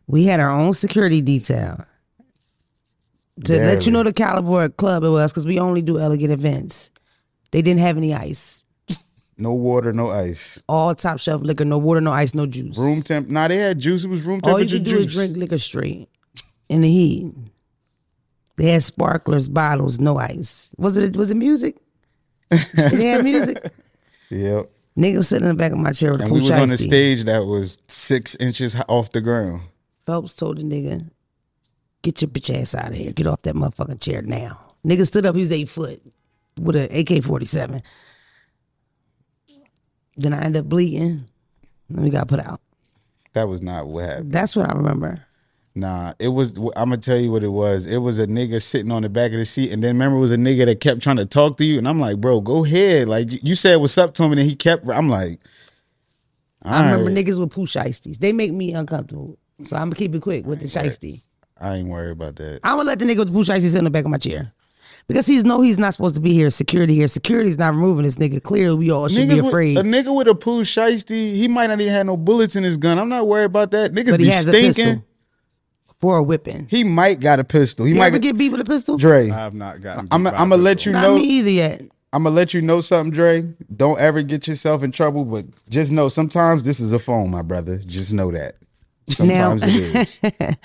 [0.06, 1.86] We had our own security detail.
[3.44, 6.32] To let you know the caliber of club it was, because we only do elegant
[6.32, 6.90] events.
[7.52, 8.62] They didn't have any ice.
[9.38, 10.62] No water, no ice.
[10.68, 12.76] All top shelf liquor, no water, no ice, no juice.
[12.78, 13.28] Room temp.
[13.28, 14.04] Nah, they had juice.
[14.04, 15.06] It was room All you temperature could do juice.
[15.06, 16.08] is drink liquor straight
[16.68, 17.32] in the heat.
[18.58, 20.74] They had sparklers, bottles, no ice.
[20.76, 21.76] Was it was it music?
[22.74, 23.72] they had music.
[24.28, 24.70] Yep.
[24.98, 26.68] Nigga was sitting in the back of my chair with a And we was on
[26.68, 26.78] the Shiesty.
[26.82, 29.62] stage that was six inches off the ground.
[30.04, 31.08] Phelps told the nigga,
[32.02, 33.12] get your bitch ass out of here.
[33.12, 34.60] Get off that motherfucking chair now.
[34.86, 36.00] Nigga stood up, he was eight foot
[36.58, 37.82] with an AK 47.
[40.16, 41.24] Then I ended up bleeding.
[41.88, 42.60] And we got put out.
[43.32, 44.32] That was not what happened.
[44.32, 45.24] That's what I remember.
[45.74, 46.56] Nah, it was.
[46.58, 47.86] I'm gonna tell you what it was.
[47.86, 50.20] It was a nigga sitting on the back of the seat, and then remember it
[50.20, 52.64] was a nigga that kept trying to talk to you, and I'm like, bro, go
[52.64, 53.08] ahead.
[53.08, 54.88] Like you- said, what's up to him, and he kept.
[54.90, 55.40] I'm like,
[56.62, 57.24] I remember alright.
[57.24, 58.18] niggas with poo shiesties.
[58.18, 59.38] They make me uncomfortable.
[59.62, 61.22] So I'm gonna keep it quick with the shiesty.
[61.60, 62.60] I ain't worried about that.
[62.64, 64.18] I'm gonna let the nigga with the poo shiesty sit in the back of my
[64.18, 64.52] chair.
[65.08, 66.50] Because he's no, he's not supposed to be here.
[66.50, 67.08] Security here.
[67.08, 68.40] Security's not removing this nigga.
[68.42, 69.76] Clearly, we all should be Niggas with- afraid.
[69.78, 72.76] a nigga with a poo shiesty, he might not even have no bullets in his
[72.76, 72.98] gun.
[72.98, 73.92] I'm not worried about that.
[73.92, 74.72] Niggas but be has stinking.
[74.84, 75.04] pistol
[75.98, 76.66] for a whipping.
[76.70, 77.84] He might got a pistol.
[77.86, 78.96] He You might ever get beat with a pistol?
[78.96, 79.28] Dre.
[79.30, 80.06] I have not gotten.
[80.12, 80.90] I'm beat by a I'm gonna let pistol.
[80.92, 81.16] you Not know.
[81.16, 81.82] me either yet.
[82.12, 83.52] I'm gonna let you know something, Dre.
[83.76, 87.42] Don't ever get yourself in trouble, but just know sometimes this is a phone, my
[87.42, 87.78] brother.
[87.78, 88.54] Just know that.
[89.08, 90.20] Sometimes it is.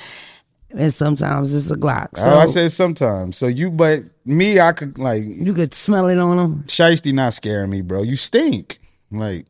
[0.78, 2.18] And sometimes it's a Glock.
[2.18, 3.38] So Oh, I said sometimes.
[3.38, 6.64] So you, but me, I could like you could smell it on them.
[6.68, 8.02] Shiesty not scaring me, bro.
[8.04, 8.80] You stink.
[9.10, 9.46] Like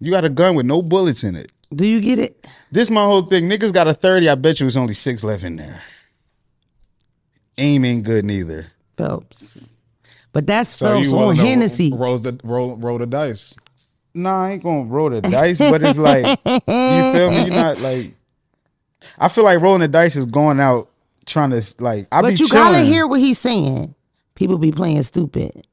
[0.00, 1.50] you got a gun with no bullets in it.
[1.74, 2.46] Do you get it?
[2.70, 3.48] This my whole thing.
[3.50, 4.28] Niggas got a thirty.
[4.28, 5.82] I bet you it's only six left in there.
[7.58, 8.66] Aim ain't good neither.
[8.96, 9.58] Phelps.
[10.32, 11.92] But that's So Phelps on want to Hennessy.
[11.92, 13.56] roll the roll roll the dice.
[14.14, 16.60] Nah, I ain't gonna roll the dice, but it's like you
[17.12, 17.46] feel me.
[17.46, 18.14] You're not like.
[19.18, 20.90] I feel like rolling the dice is going out
[21.26, 22.08] trying to like.
[22.12, 22.72] I be But you chilling.
[22.72, 23.94] gotta hear what he's saying.
[24.34, 25.66] People be playing stupid.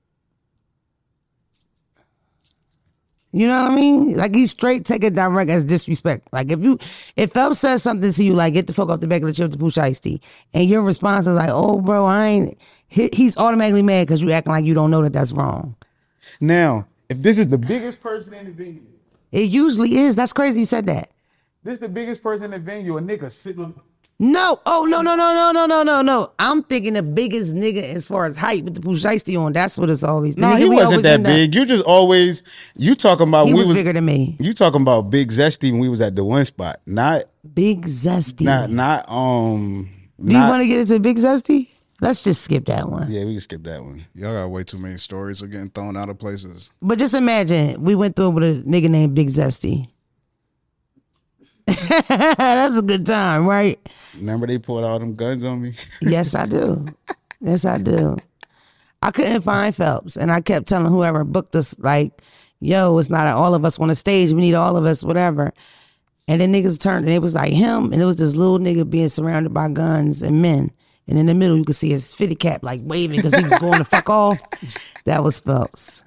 [3.34, 4.18] You know what I mean?
[4.18, 6.28] Like he straight take it direct as disrespect.
[6.34, 6.78] Like if you
[7.16, 9.44] if Phelps says something to you like get the fuck off the back of the
[9.44, 10.22] with the Pooh Shiesty,
[10.54, 14.32] and your response is like, oh bro, I ain't he, he's automatically mad because you
[14.32, 15.76] acting like you don't know that that's wrong.
[16.42, 18.82] Now, if this is the biggest person in the venue,
[19.32, 20.16] It usually is.
[20.18, 21.10] That's crazy you said that.
[21.64, 23.74] This is the biggest person in the venue, a nigga sitting.
[24.18, 26.32] No, oh no, no, no, no, no, no, no, no.
[26.38, 29.52] I'm thinking the biggest nigga as far as height with the Pooh Shiesty on.
[29.54, 30.36] That's what it's always.
[30.36, 31.56] The No, he wasn't that end up- big.
[31.56, 32.44] You just always
[32.76, 34.38] you talking about He we was, was bigger than me.
[34.40, 38.42] you talking about big zesty when we was at the one spot, not Big Zesty.
[38.42, 39.90] not not um.
[40.24, 41.70] Do you want to get into Big Zesty?
[42.00, 43.12] Let's just skip that one.
[43.12, 44.06] yeah, we can skip that one.
[44.14, 46.70] Y'all got way too many stories of getting thrown out of places.
[46.82, 49.88] But just imagine we went through it with a nigga named Big Zesty.
[52.08, 53.80] That's a good time, right?
[54.16, 55.74] Remember they pulled all them guns on me?
[56.02, 56.86] Yes, I do.
[57.40, 58.18] Yes, I do.
[59.02, 62.22] I couldn't find Phelps, and I kept telling whoever booked us, like,
[62.60, 64.32] "Yo, it's not all of us on the stage.
[64.32, 65.54] We need all of us, whatever."
[66.28, 68.88] And then niggas turned, and it was like him, and it was this little nigga
[68.88, 70.72] being surrounded by guns and men.
[71.08, 73.58] And in the middle, you could see his fitty cap like waving because he was
[73.58, 74.40] going to fuck off.
[75.06, 76.04] That was Phelps.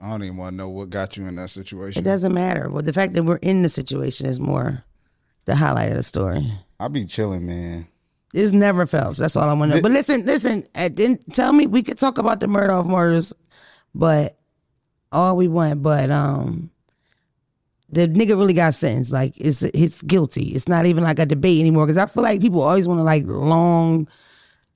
[0.00, 2.02] I don't even want to know what got you in that situation.
[2.02, 2.68] It doesn't matter.
[2.70, 4.84] Well, the fact that we're in the situation is more
[5.44, 6.50] the highlight of the story.
[6.78, 7.88] I be chilling, man.
[8.32, 9.18] It's never Phelps.
[9.18, 9.82] That's all I want to know.
[9.82, 10.62] But listen, listen.
[10.74, 13.32] uh, Then tell me we could talk about the murder of murders,
[13.94, 14.38] but
[15.10, 15.82] all we want.
[15.82, 16.70] But um,
[17.88, 19.10] the nigga really got sentenced.
[19.10, 20.48] Like it's it's guilty.
[20.50, 21.86] It's not even like a debate anymore.
[21.86, 24.06] Because I feel like people always want to like long,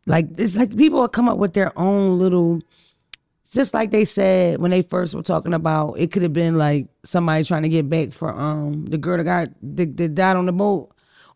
[0.06, 2.60] like it's like people will come up with their own little.
[3.52, 6.86] Just like they said when they first were talking about, it could have been like
[7.04, 10.46] somebody trying to get back for um the girl that got that, that died on
[10.46, 10.88] the boat,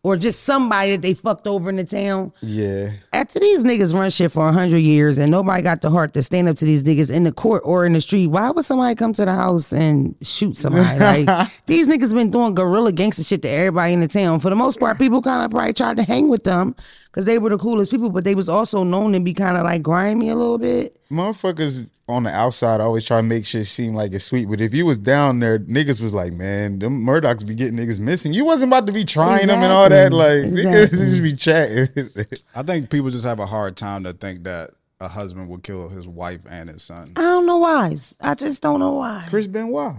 [0.02, 2.92] or just somebody that they fucked over in the town Yeah.
[3.12, 6.22] after these niggas run shit for a hundred years and nobody got the heart to
[6.22, 8.94] stand up to these niggas in the court or in the street, why would somebody
[8.94, 10.98] come to the house and shoot somebody?
[11.26, 14.40] Like these niggas been doing guerrilla gangster shit to everybody in the town.
[14.40, 16.76] For the most part, people kind of probably tried to hang with them
[17.16, 19.64] because they were the coolest people, but they was also known to be kind of
[19.64, 21.00] like grimy a little bit.
[21.10, 24.74] Motherfuckers on the outside always try to make shit seem like it's sweet, but if
[24.74, 28.34] you was down there, niggas was like, man, them Murdaughs be getting niggas missing.
[28.34, 30.12] You wasn't about to be trying them and all that.
[30.12, 30.62] Like Exactly.
[30.62, 32.28] niggas just be chatting.
[32.54, 35.88] I think people just have a hard time to think that a husband would kill
[35.88, 37.14] his wife and his son.
[37.16, 37.94] I don't know why.
[38.20, 39.24] I just don't know why.
[39.30, 39.94] Chris Benoit.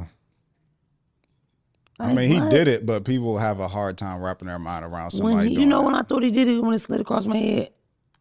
[2.00, 5.06] I mean, he did it, but people have a hard time wrapping their mind around
[5.06, 5.50] When somebody.
[5.50, 5.86] he, you know that.
[5.86, 7.70] when I thought he did it when it slid across my head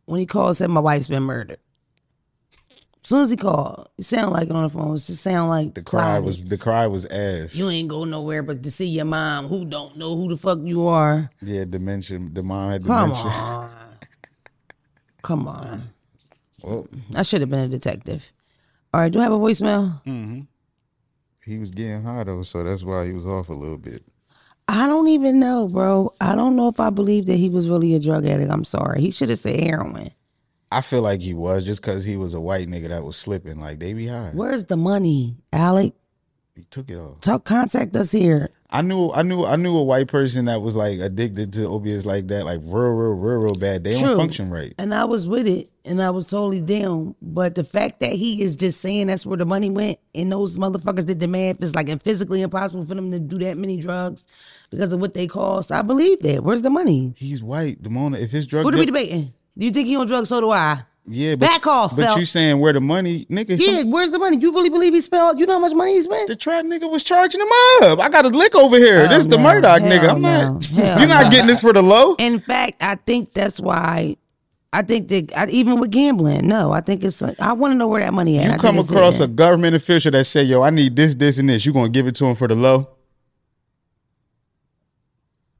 [0.06, 1.58] when he called and said my wife's been murdered.
[3.04, 4.94] As soon as he called, it sounded like on the phone.
[4.94, 6.24] It just sounded like The cry cloudy.
[6.26, 7.54] was the cry was ass.
[7.54, 10.58] You ain't go nowhere but to see your mom, who don't know who the fuck
[10.62, 11.30] you are.
[11.42, 12.18] yeah, dementia.
[12.32, 13.30] The mom had Come dementia.
[13.30, 13.70] on,
[15.22, 15.90] come on.
[16.62, 18.24] Well, I should have been a detective.
[18.92, 20.02] All right, do I have a voicemail?
[20.04, 20.40] Mm-hmm.
[21.46, 24.02] He was getting high though, so that's why he was off a little bit.
[24.68, 26.12] I don't even know, bro.
[26.20, 28.50] I don't know if I believe that he was really a drug addict.
[28.50, 29.00] I'm sorry.
[29.00, 30.10] He should have said heroin.
[30.72, 33.60] I feel like he was just because he was a white nigga that was slipping.
[33.60, 34.32] Like they be high.
[34.34, 35.94] Where's the money, Alec?
[36.56, 37.14] He took it all.
[37.20, 38.48] Talk, contact us here.
[38.70, 42.04] I knew, I knew, I knew a white person that was like addicted to opiates
[42.04, 43.84] like that, like real, real, real, real bad.
[43.84, 44.08] They True.
[44.08, 44.74] don't function right.
[44.78, 47.14] And I was with it and I was totally down.
[47.22, 50.58] But the fact that he is just saying that's where the money went and those
[50.58, 54.26] motherfuckers did the math is like physically impossible for them to do that many drugs
[54.70, 55.70] because of what they cost.
[55.72, 56.42] I believe that.
[56.44, 57.14] Where's the money?
[57.16, 57.82] He's white.
[57.82, 59.32] Damona, if his drug, What are we debating?
[59.56, 60.28] Do you think he on drugs?
[60.28, 60.82] So do I.
[61.06, 62.18] yeah, but, Back off, But Phelps.
[62.18, 63.58] you saying where the money, nigga?
[63.58, 64.36] Yeah, some- where's the money?
[64.38, 65.38] You really believe he spent?
[65.38, 66.28] You know how much money he spent?
[66.28, 67.48] the trap nigga was charging him
[67.82, 68.00] up.
[68.00, 69.00] I got a lick over here.
[69.00, 69.44] Hell this is the no.
[69.44, 70.08] Murdaugh Hell nigga.
[70.10, 70.52] I'm no.
[70.52, 70.70] not.
[70.98, 72.16] You're not getting this for the low.
[72.18, 74.16] In fact, I think that's why.
[74.76, 77.22] I think that I, even with gambling, no, I think it's.
[77.22, 78.44] Uh, I want to know where that money at.
[78.46, 79.34] You I come across a in.
[79.34, 82.14] government official that say, "Yo, I need this, this, and this." You gonna give it
[82.16, 82.88] to him for the low?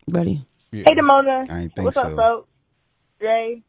[0.08, 0.42] buddy.
[0.72, 1.50] Hey, Damona.
[1.50, 2.16] I ain't think What's up, so.
[2.16, 2.48] folks?
[3.20, 3.62] Dre,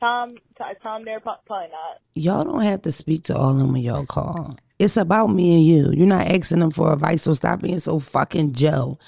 [0.00, 0.36] Tom,
[0.82, 1.20] Tom there?
[1.20, 2.00] Pro- Probably not.
[2.14, 4.56] Y'all don't have to speak to all of them when y'all call.
[4.78, 5.92] It's about me and you.
[5.92, 8.98] You're not asking them for advice, so stop being so fucking Joe.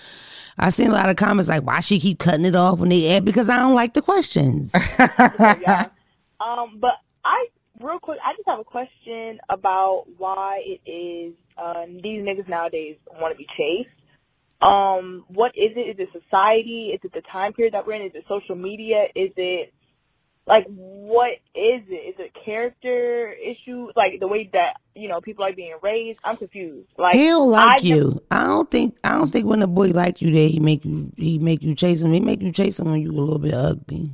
[0.58, 3.16] I seen a lot of comments like, "Why she keep cutting it off when they
[3.16, 4.72] add?" Because I don't like the questions.
[4.98, 5.88] yeah.
[6.40, 7.46] Um, but I,
[7.80, 12.96] real quick, I just have a question about why it is uh, these niggas nowadays
[13.20, 13.90] want to be chased.
[14.62, 15.88] Um, what is it?
[15.88, 16.90] Is it society?
[16.90, 18.02] Is it the time period that we're in?
[18.02, 19.08] Is it social media?
[19.14, 19.72] Is it
[20.46, 21.94] like what is it?
[21.94, 23.90] Is it character issue?
[23.94, 26.18] Like the way that you know people are being raised?
[26.24, 26.88] I'm confused.
[26.98, 28.22] Like he don't like I you.
[28.30, 28.96] I don't think.
[29.04, 31.12] I don't think when a boy like you, that he make you.
[31.16, 32.12] He make you chase him.
[32.12, 34.10] He make you chase him when you a little bit ugly.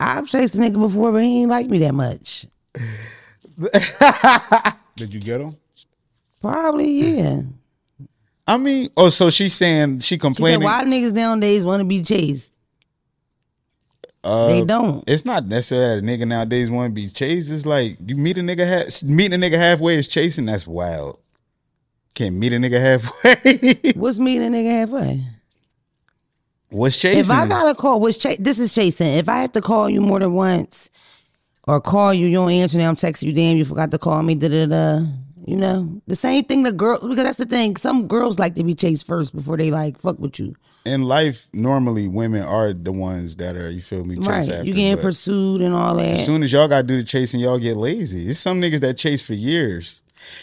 [0.00, 2.46] I've chased a nigga before, but he ain't like me that much.
[4.96, 5.56] Did you get him?
[6.40, 7.42] Probably, yeah.
[8.46, 10.64] I mean, oh, so she's saying she She said, complaining.
[10.64, 12.52] "Why niggas nowadays want to be chased?
[14.24, 17.50] Uh, they don't." It's not necessarily that a nigga nowadays want to be chased.
[17.50, 20.46] It's like you meet a nigga ha- meeting a nigga halfway is chasing.
[20.46, 21.18] That's wild.
[22.14, 23.92] Can't meet a nigga halfway.
[23.94, 25.24] What's meeting a nigga halfway?
[26.70, 27.20] What's chasing?
[27.20, 29.08] If I gotta call, what's cha- this is chasing.
[29.08, 30.88] If I have to call you more than once,
[31.66, 32.78] or call you, you don't answer.
[32.78, 33.32] Now I'm texting you.
[33.32, 34.34] Damn, you forgot to call me.
[34.36, 35.06] Da da da.
[35.46, 36.62] You know the same thing.
[36.62, 37.76] The girl because that's the thing.
[37.76, 40.54] Some girls like to be chased first before they like fuck with you.
[40.90, 44.50] In life, normally women are the ones that are you feel me chase right?
[44.50, 44.64] after.
[44.64, 46.08] you getting pursued and all that.
[46.08, 48.28] As soon as y'all got to do the chasing, y'all get lazy.
[48.28, 50.02] It's some niggas that chase for years.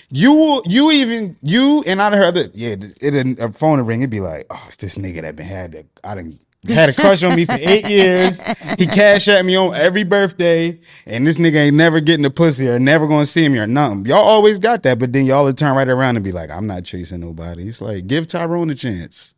[0.09, 4.21] You you even you and I heard that yeah it a phone ring it'd be
[4.21, 7.35] like oh it's this nigga that been had that I done had a crush on
[7.35, 8.41] me for eight years.
[8.77, 12.67] He cash at me on every birthday, and this nigga ain't never getting the pussy
[12.67, 14.05] or never gonna see me or nothing.
[14.05, 16.67] Y'all always got that, but then y'all would turn right around and be like, I'm
[16.67, 17.67] not chasing nobody.
[17.67, 19.35] It's like give Tyrone a chance.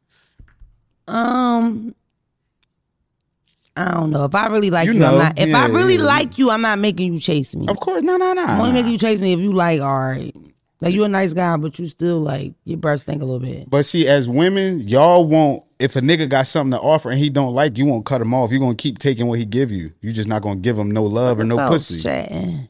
[1.09, 1.95] Um,
[3.75, 4.25] I don't know.
[4.25, 5.39] If I really like You you, know, I'm not.
[5.39, 6.03] If I really yeah.
[6.03, 7.67] like you, I'm not making you chase me.
[7.67, 8.43] Of course, no, no, no.
[8.43, 9.79] I'm only making you chase me if you like.
[9.79, 10.35] All right,
[10.81, 13.69] like you're a nice guy, but you still like your breath stink a little bit.
[13.69, 15.63] But see, as women, y'all won't.
[15.79, 18.33] If a nigga got something to offer and he don't like, you won't cut him
[18.33, 18.51] off.
[18.51, 19.91] You're gonna keep taking what he give you.
[20.01, 22.01] You're just not gonna give him no love or no pussy.
[22.01, 22.67] chatting.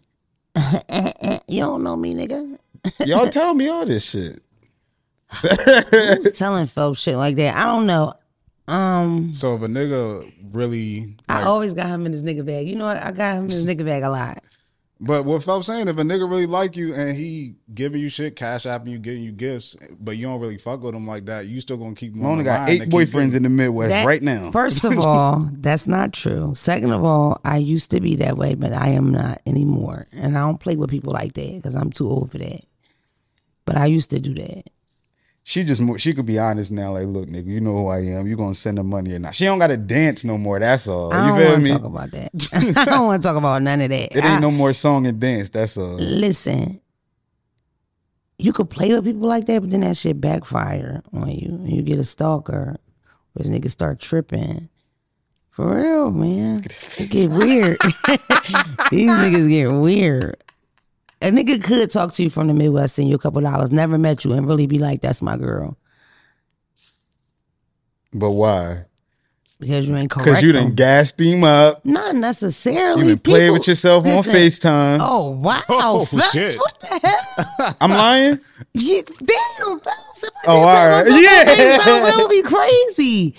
[1.47, 2.59] you don't know me, nigga.
[3.05, 4.41] Y'all tell me all this shit.
[5.91, 7.55] Who's telling folks shit like that?
[7.55, 8.13] I don't know.
[8.69, 12.67] Um, So if a nigga really, I always got him in his nigga bag.
[12.67, 12.97] You know what?
[12.97, 14.43] I got him in his nigga bag a lot.
[15.01, 18.35] but what I'm saying, if a nigga really like you and he giving you shit,
[18.35, 21.47] cash apping you, getting you gifts, but you don't really fuck with him like that,
[21.47, 22.23] you still gonna keep him.
[22.25, 24.51] I only got eight boyfriends in the Midwest That- right now.
[24.51, 26.53] First of all, that's not true.
[26.53, 30.07] Second of all, I used to be that way, but I am not anymore.
[30.11, 32.61] And I don't play with people like that because I'm too old for that.
[33.65, 34.63] But I used to do that.
[35.49, 36.91] She just she could be honest now.
[36.91, 38.27] Like, look, nigga, you know who I am.
[38.27, 39.33] You gonna send the money or not?
[39.33, 40.59] She don't got to dance no more.
[40.59, 41.11] That's all.
[41.11, 42.77] I You don't feel want to talk about that.
[42.77, 44.15] I don't want to talk about none of that.
[44.15, 45.49] It I- ain't no more song and dance.
[45.49, 45.95] That's all.
[45.95, 46.79] Listen,
[48.37, 51.47] you could play with people like that, but then that shit backfire on you.
[51.49, 52.77] And you get a stalker,
[53.35, 54.69] or this nigga start tripping.
[55.49, 56.63] For real, man.
[56.99, 57.79] It get weird.
[58.91, 60.37] These niggas get weird.
[61.21, 63.97] A nigga could talk to you from the Midwest, send you a couple dollars, never
[63.97, 65.77] met you, and really be like, that's my girl.
[68.13, 68.85] But why?
[69.59, 70.25] Because you ain't correct.
[70.25, 70.75] Because you done them.
[70.75, 71.85] gassed him up.
[71.85, 73.01] Not necessarily.
[73.01, 74.99] You been playing People- with yourself Listen, on Facetime.
[75.01, 75.61] Oh, wow.
[75.67, 76.57] Oh, Phelps, shit.
[76.57, 77.75] What the hell?
[77.81, 78.39] I'm lying.
[78.73, 80.23] Yeah, damn, Phelps.
[80.23, 81.03] If I Oh, all right.
[81.03, 81.43] Phelps on Yeah.
[81.77, 83.35] FaceTime, It would be crazy.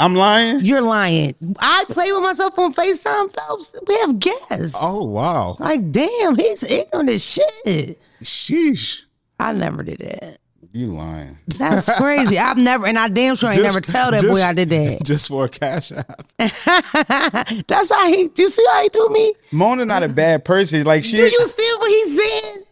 [0.00, 0.60] I'm lying.
[0.64, 1.34] You're lying.
[1.58, 3.78] I play with myself on FaceTime, Phelps.
[3.86, 4.74] We have guests.
[4.80, 8.00] Oh wow, Like, damn, he's ignorant as shit.
[8.22, 9.02] sheesh.
[9.38, 10.38] I never did that.
[10.72, 11.36] You lying.
[11.58, 12.38] That's crazy.
[12.38, 14.68] I've never, and I damn sure ain't Just- never tell that just- boy I did
[14.70, 15.02] that.
[15.04, 16.22] just for a cash app.
[16.38, 18.28] That's how he.
[18.28, 19.34] Do you see how he do me?
[19.52, 20.84] Mona not a bad person.
[20.84, 21.16] Like she.
[21.16, 22.62] Do you see what he's saying?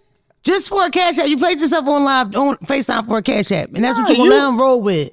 [0.45, 3.51] Just for a cash app, you played yourself on live on Facetime for a cash
[3.53, 5.11] app, and that's what Nah, you gonna let him roll with.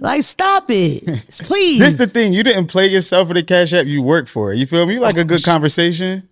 [0.00, 1.04] Like, stop it,
[1.40, 1.78] please.
[1.78, 2.32] This the thing.
[2.32, 3.84] You didn't play yourself for the cash app.
[3.84, 4.56] You work for it.
[4.56, 4.94] You feel me?
[4.94, 6.26] You like a good oh, conversation.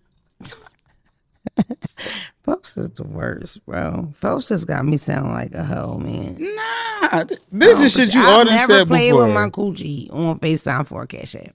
[2.45, 4.15] Folks is the worst, bro.
[4.21, 6.39] Folks just got me sound like a hoe, man.
[6.41, 10.11] Nah, th- this is shit you I've all done never said played with my coochie
[10.11, 11.55] on FaceTime for a cash app.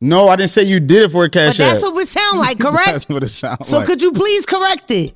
[0.00, 2.40] no, I didn't say you did it for a But cash that's what it sound
[2.40, 2.86] like, correct?
[2.86, 3.86] That's what it sounds so like.
[3.86, 5.14] So could you please correct it?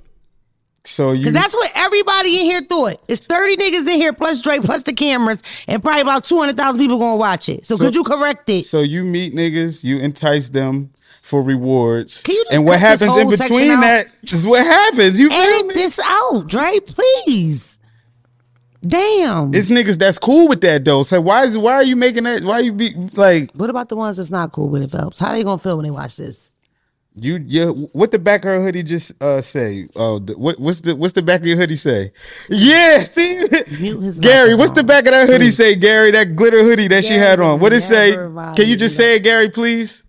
[0.84, 1.30] So you.
[1.32, 3.00] That's what everybody in here thought.
[3.08, 6.98] It's 30 niggas in here plus Drake plus the cameras, and probably about 200,000 people
[6.98, 7.66] gonna watch it.
[7.66, 8.66] So, So- could you correct it?
[8.66, 10.90] So you meet niggas, you entice them
[11.22, 15.18] for rewards, Can you just and what happens in between that is what happens.
[15.18, 15.74] You feel Edit me?
[15.74, 17.78] this out, Drake, please.
[18.86, 19.54] Damn.
[19.54, 21.02] It's niggas that's cool with that though.
[21.02, 22.42] So why is why are you making that?
[22.42, 25.18] Why you be like what about the ones that's not cool with it, Phelps?
[25.18, 26.50] How they gonna feel when they watch this?
[27.14, 27.38] You?
[27.46, 29.86] Yeah, what the back of her hoodie just uh say?
[29.96, 32.12] Oh, the, what what's the what's the back of your hoodie say?
[32.48, 33.46] Yeah, see,
[34.20, 35.74] Gary, what's the back of that hoodie say?
[35.76, 37.60] Gary, that glitter hoodie that she had on.
[37.60, 38.12] What it say?
[38.12, 40.04] Can you just say it, Gary, please?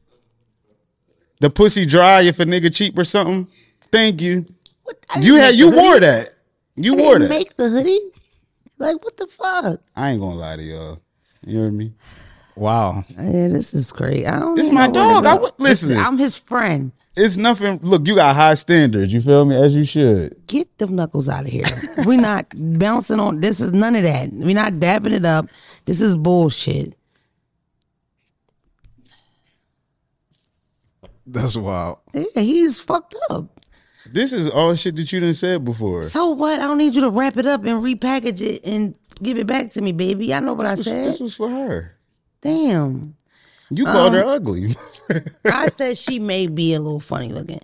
[1.41, 3.47] The pussy dry if a nigga cheap or something.
[3.91, 4.45] Thank you.
[4.83, 6.29] What, You had you wore that.
[6.75, 7.29] You I wore that.
[7.29, 7.99] make the hoodie.
[8.77, 9.79] Like what the fuck?
[9.95, 10.99] I ain't gonna lie to y'all.
[11.45, 11.93] You hear me?
[12.55, 13.03] Wow.
[13.09, 14.25] Yeah, this is great.
[14.25, 15.25] I don't This my know where to dog.
[15.25, 15.89] I would- listen.
[15.89, 16.91] This- I'm his friend.
[17.17, 17.79] It's nothing.
[17.81, 19.13] Look, you got high standards.
[19.13, 19.55] You feel me?
[19.55, 20.35] As you should.
[20.47, 21.63] Get them knuckles out of here.
[22.05, 23.39] We're not bouncing on.
[23.39, 24.31] This is none of that.
[24.33, 25.47] We're not dapping it up.
[25.85, 26.93] This is bullshit.
[31.27, 31.99] That's wild.
[32.13, 33.61] Yeah, he's fucked up.
[34.11, 36.03] This is all shit that you didn't said before.
[36.03, 36.59] So what?
[36.59, 39.71] I don't need you to wrap it up and repackage it and give it back
[39.71, 40.33] to me, baby.
[40.33, 41.07] I know what I was, said.
[41.07, 41.94] this was for her.
[42.45, 43.15] Damn.
[43.71, 44.75] You called Um, her ugly.
[45.45, 47.59] I said she may be a little funny looking.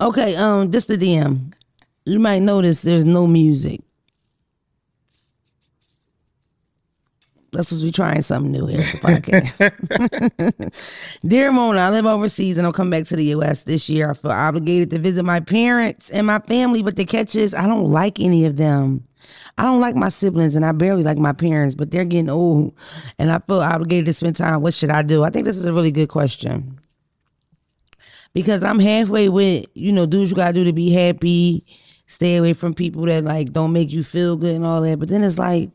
[0.00, 1.52] Okay, um, this the DM.
[2.06, 3.80] You might notice there's no music.
[7.52, 8.98] That's because we're trying something new here at the
[10.38, 11.20] podcast.
[11.28, 14.12] Dear Mona, I live overseas and I'll come back to the US this year.
[14.12, 17.66] I feel obligated to visit my parents and my family, but the catch is I
[17.66, 19.02] don't like any of them.
[19.58, 22.74] I don't like my siblings and I barely like my parents, but they're getting old
[23.18, 24.62] and I feel obligated to spend time.
[24.62, 25.22] What should I do?
[25.22, 26.78] I think this is a really good question
[28.32, 31.64] because I'm halfway with, you know, do what you gotta do to be happy.
[32.10, 34.98] stay away from people that like don't make you feel good and all that.
[34.98, 35.70] But then it's like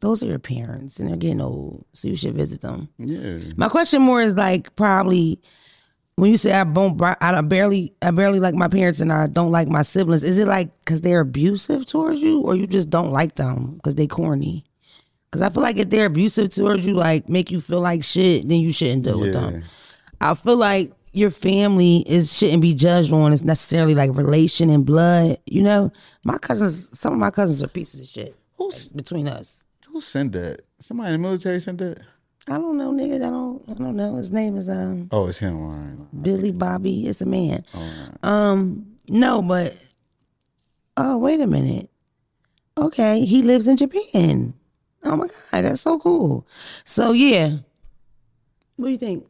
[0.00, 2.88] those are your parents and they're getting old, so you should visit them.
[2.98, 3.38] Yeah.
[3.56, 5.40] My question more is like probably
[6.18, 9.52] when you say I don't, I barely, I barely like my parents and I don't
[9.52, 10.24] like my siblings.
[10.24, 13.94] Is it like because they're abusive towards you, or you just don't like them because
[13.94, 14.64] they corny?
[15.30, 18.48] Because I feel like if they're abusive towards you, like make you feel like shit,
[18.48, 19.62] then you shouldn't deal with them.
[20.20, 24.84] I feel like your family is shouldn't be judged on as necessarily like relation and
[24.84, 25.38] blood.
[25.46, 25.92] You know,
[26.24, 28.34] my cousins, some of my cousins are pieces of shit.
[28.56, 29.62] Who's like, between us?
[29.88, 30.62] Who sent that?
[30.80, 32.00] Somebody in the military sent that.
[32.50, 33.16] I don't know, nigga.
[33.16, 33.62] I don't.
[33.70, 34.16] I don't know.
[34.16, 35.08] His name is um.
[35.12, 35.58] Oh, it's him.
[35.62, 36.22] Right.
[36.22, 37.06] Billy Bobby.
[37.06, 37.64] It's a man.
[37.74, 38.10] Right.
[38.22, 38.86] Um.
[39.08, 39.74] No, but.
[40.96, 41.90] Oh wait a minute.
[42.76, 44.54] Okay, he lives in Japan.
[45.04, 46.46] Oh my god, that's so cool.
[46.84, 47.58] So yeah.
[48.76, 49.26] What do you think?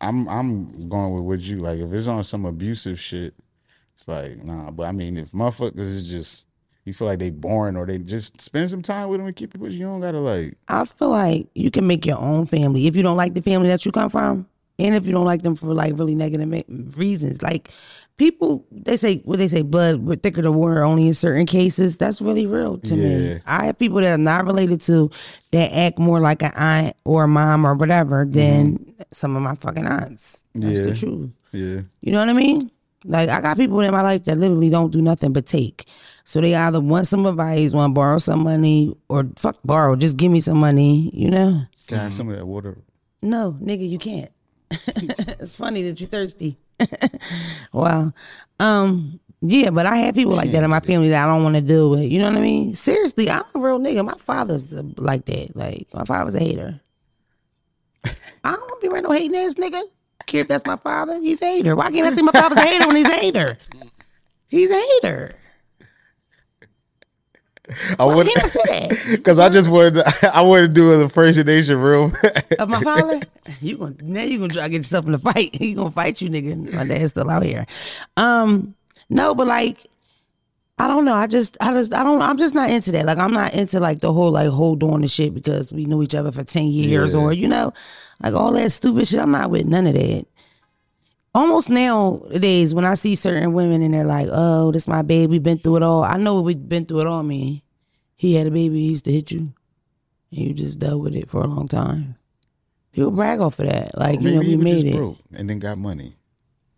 [0.00, 1.78] I'm I'm going with what you like.
[1.78, 3.34] If it's on some abusive shit,
[3.94, 4.70] it's like nah.
[4.70, 6.48] But I mean, if motherfuckers is just
[6.84, 9.54] you feel like they boring or they just spend some time with them and keep
[9.54, 9.86] it with you.
[9.86, 10.56] Don't gotta like.
[10.68, 13.68] I feel like you can make your own family if you don't like the family
[13.68, 14.46] that you come from,
[14.78, 17.42] and if you don't like them for like really negative reasons.
[17.42, 17.70] Like
[18.16, 21.96] people, they say what they say, blood thicker than water only in certain cases.
[21.98, 23.34] That's really real to Yeah.
[23.34, 23.40] me.
[23.46, 25.10] I have people that are not related to
[25.52, 29.02] that act more like an aunt or a mom or whatever than mm-hmm.
[29.12, 30.42] some of my fucking aunts.
[30.54, 30.86] That's Yeah.
[30.86, 31.36] the truth.
[31.52, 31.80] Yeah.
[32.00, 32.68] You know what I mean?
[33.04, 35.86] Like I got people in my life that literally don't do nothing but take.
[36.24, 40.16] So they either want some advice, want to borrow some money, or fuck borrow, just
[40.16, 41.10] give me some money.
[41.12, 41.62] You know?
[41.86, 42.78] Can I have some of that water?
[43.20, 44.30] No, nigga, you can't.
[44.70, 46.56] it's funny that you're thirsty.
[47.72, 48.12] wow.
[48.58, 49.20] Um.
[49.44, 51.62] Yeah, but I have people like that in my family that I don't want to
[51.62, 52.04] deal with.
[52.04, 52.76] You know what I mean?
[52.76, 54.04] Seriously, I'm a real nigga.
[54.04, 55.56] My father's like that.
[55.56, 56.80] Like my father's a hater.
[58.04, 59.82] I don't want to be around no hating ass nigga.
[60.20, 61.20] I care if that's my father.
[61.20, 61.74] He's a hater.
[61.74, 63.58] Why can't I say my father's a hater when he's a hater?
[64.46, 65.34] He's a hater.
[67.98, 69.04] I would I say that?
[69.12, 72.12] because I just wanted to, I wanted to do the first nation room.
[72.58, 73.20] of my father,
[73.60, 75.54] you gonna now you gonna try to get yourself in a fight.
[75.54, 76.72] He gonna fight you, nigga.
[76.74, 77.64] My dad's still out here.
[78.16, 78.74] Um,
[79.08, 79.86] no, but like,
[80.78, 81.14] I don't know.
[81.14, 82.20] I just, I just, I don't.
[82.20, 83.06] I'm just not into that.
[83.06, 86.02] Like, I'm not into like the whole like hold on to shit because we knew
[86.02, 87.20] each other for ten years Yeah.
[87.20, 87.72] or you know,
[88.20, 89.20] like all that stupid shit.
[89.20, 90.26] I'm not with none of that.
[91.34, 95.42] Almost nowadays, when I see certain women and they're like, "Oh, this my baby, we've
[95.42, 97.22] been through it all." I know what we've been through it all.
[97.22, 97.64] Me,
[98.16, 99.38] he had a baby, he used to hit you,
[100.30, 102.16] and you just dealt with it for a long time.
[102.92, 104.94] People brag off of that, like you know, we made it.
[104.94, 106.16] broke and then got money.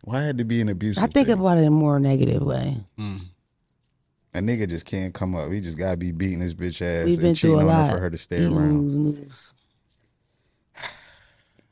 [0.02, 1.02] Why had to be an abusive?
[1.02, 1.40] I think thing?
[1.40, 2.76] about it in a more negative way.
[2.96, 3.16] Hmm.
[4.34, 5.50] a nigga just can't come up.
[5.50, 8.00] He just gotta be beating his bitch ass and cheating through a on her for
[8.00, 8.82] her to stay Eating, around.
[8.82, 9.54] lose, lose.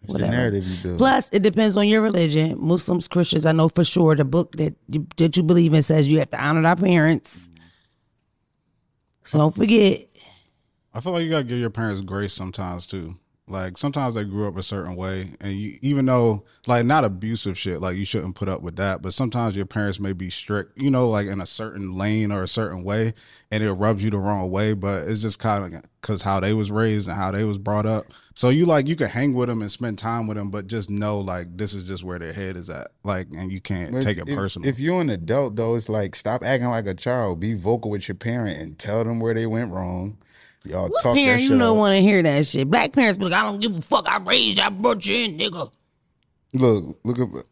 [0.02, 0.30] It's whatever.
[0.30, 0.98] the narrative you build.
[0.98, 2.56] Plus, it depends on your religion.
[2.58, 6.06] Muslims, Christians, I know for sure the book that you, that you believe in says
[6.08, 7.50] you have to honor our parents.
[9.24, 10.08] So don't forget.
[10.94, 13.14] I feel like you gotta give your parents grace sometimes too.
[13.52, 17.56] Like sometimes they grew up a certain way, and you even though like not abusive
[17.58, 19.02] shit, like you shouldn't put up with that.
[19.02, 22.42] But sometimes your parents may be strict, you know, like in a certain lane or
[22.42, 23.14] a certain way,
[23.50, 24.72] and it rubs you the wrong way.
[24.72, 27.86] But it's just kind of because how they was raised and how they was brought
[27.86, 28.06] up.
[28.34, 30.90] So you like you can hang with them and spend time with them, but just
[30.90, 34.18] know like this is just where their head is at, like, and you can't take
[34.18, 34.68] if- it personal.
[34.68, 37.40] If you're an adult though, it's like stop acting like a child.
[37.40, 40.16] Be vocal with your parent and tell them where they went wrong.
[40.64, 42.70] Y'all What talk that parent you don't want to hear that shit?
[42.70, 44.10] Black parents be like, I don't give a fuck.
[44.10, 44.58] I raised.
[44.58, 45.70] I brought you in, nigga.
[46.54, 47.44] Look, look at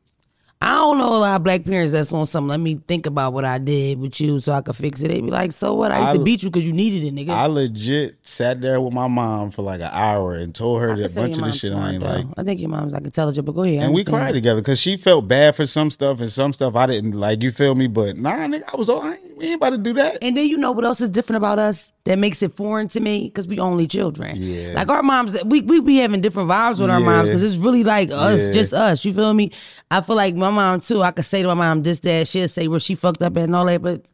[0.62, 2.50] I don't know a lot of black parents that's on something.
[2.50, 5.08] Let me think about what I did with you so I could fix it.
[5.08, 5.90] They be like, so what?
[5.90, 7.30] I used to beat you because you needed it, nigga.
[7.30, 10.96] I legit sat there with my mom for like an hour and told her I
[10.96, 12.11] that bunch of the shit I ain't though.
[12.11, 12.26] like.
[12.36, 13.84] I think your mom's like intelligent, but go ahead.
[13.84, 16.84] And we cried together because she felt bad for some stuff and some stuff I
[16.84, 17.42] didn't like.
[17.42, 17.86] You feel me?
[17.86, 20.18] But nah, nigga, I was all I ain't, we ain't about to do that.
[20.20, 22.98] And then you know what else is different about us that makes it foreign to
[22.98, 23.28] me?
[23.28, 24.34] Because we only children.
[24.36, 24.72] Yeah.
[24.74, 27.84] Like our moms, we we be having different vibes with our moms because it's really
[27.84, 28.54] like us, Yeah.
[28.54, 29.04] just us.
[29.04, 29.52] You feel me?
[29.92, 31.02] I feel like my mom too.
[31.02, 33.54] I could say to my mom this, that, she'll say where she fucked up and
[33.54, 34.04] all that, but.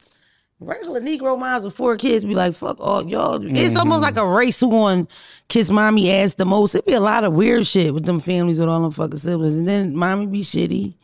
[0.58, 3.34] Regular Negro moms with four kids be like, fuck all y'all.
[3.34, 3.78] It's mm-hmm.
[3.78, 5.06] almost like a race who gonna
[5.48, 6.74] kiss mommy ass the most.
[6.74, 9.58] It'd be a lot of weird shit with them families with all them fucking siblings.
[9.58, 10.94] And then mommy be shitty.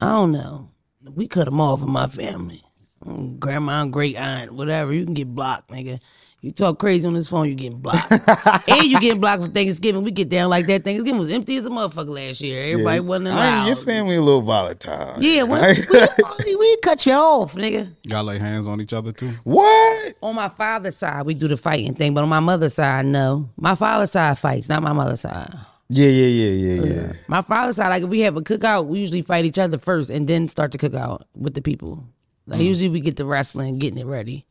[0.00, 0.70] I don't know.
[1.14, 2.62] We cut them off in my family.
[3.04, 4.92] Mm, Grandma, great aunt, whatever.
[4.92, 6.00] You can get blocked, nigga.
[6.42, 8.10] You talk crazy on this phone, you getting blocked.
[8.68, 10.02] and you getting blocked for Thanksgiving.
[10.02, 10.84] We get down like that.
[10.84, 12.62] Thanksgiving was empty as a motherfucker last year.
[12.72, 13.58] Everybody wasn't I allowed.
[13.58, 15.16] ain't- your family a little volatile.
[15.22, 15.58] yeah, we,
[16.46, 17.92] we, we cut you off, nigga.
[18.04, 19.28] Y'all lay hands on each other too.
[19.44, 20.14] what?
[20.22, 23.50] On my father's side, we do the fighting thing, but on my mother's side, no.
[23.58, 25.52] My father's side fights, not my mother's side.
[25.90, 26.50] Yeah, yeah, yeah,
[26.84, 27.12] yeah, yeah.
[27.28, 30.08] My father's side, like if we have a cookout, we usually fight each other first
[30.08, 32.02] and then start the cookout with the people.
[32.50, 32.64] Like mm.
[32.64, 34.44] usually we get the wrestling, getting it ready.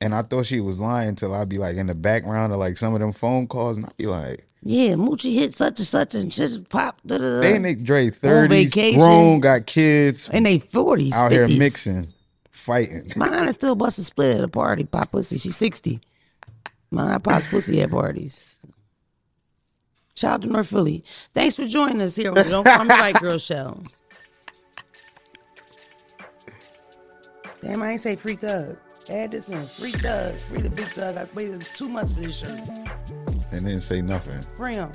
[0.00, 2.78] And I thought she was lying till I'd be like in the background of like
[2.78, 6.14] some of them phone calls, and I'd be like, Yeah, Moochie hit such and such
[6.14, 6.98] and just pop.
[7.04, 7.40] Da, da, da.
[7.42, 8.98] "They Nick Dre, thirties, vacation.
[8.98, 11.48] grown, got kids, in they forties, out 50s.
[11.48, 12.06] here mixing,
[12.50, 14.84] fighting." Mine is still busting split at a party.
[14.84, 15.36] Pop pussy.
[15.36, 16.00] She's sixty.
[16.90, 18.58] My pops pussy at parties.
[20.14, 21.04] Shout out to North Philly.
[21.34, 23.82] Thanks for joining us here on the Don't Call Me White Girl Show.
[27.60, 28.76] Damn, I ain't say free thug.
[29.10, 29.64] Add this in.
[29.66, 30.34] Free thug.
[30.36, 31.16] Free the big thug.
[31.16, 32.48] I waited too much for this show.
[32.48, 34.40] and didn't say nothing.
[34.56, 34.90] Free him.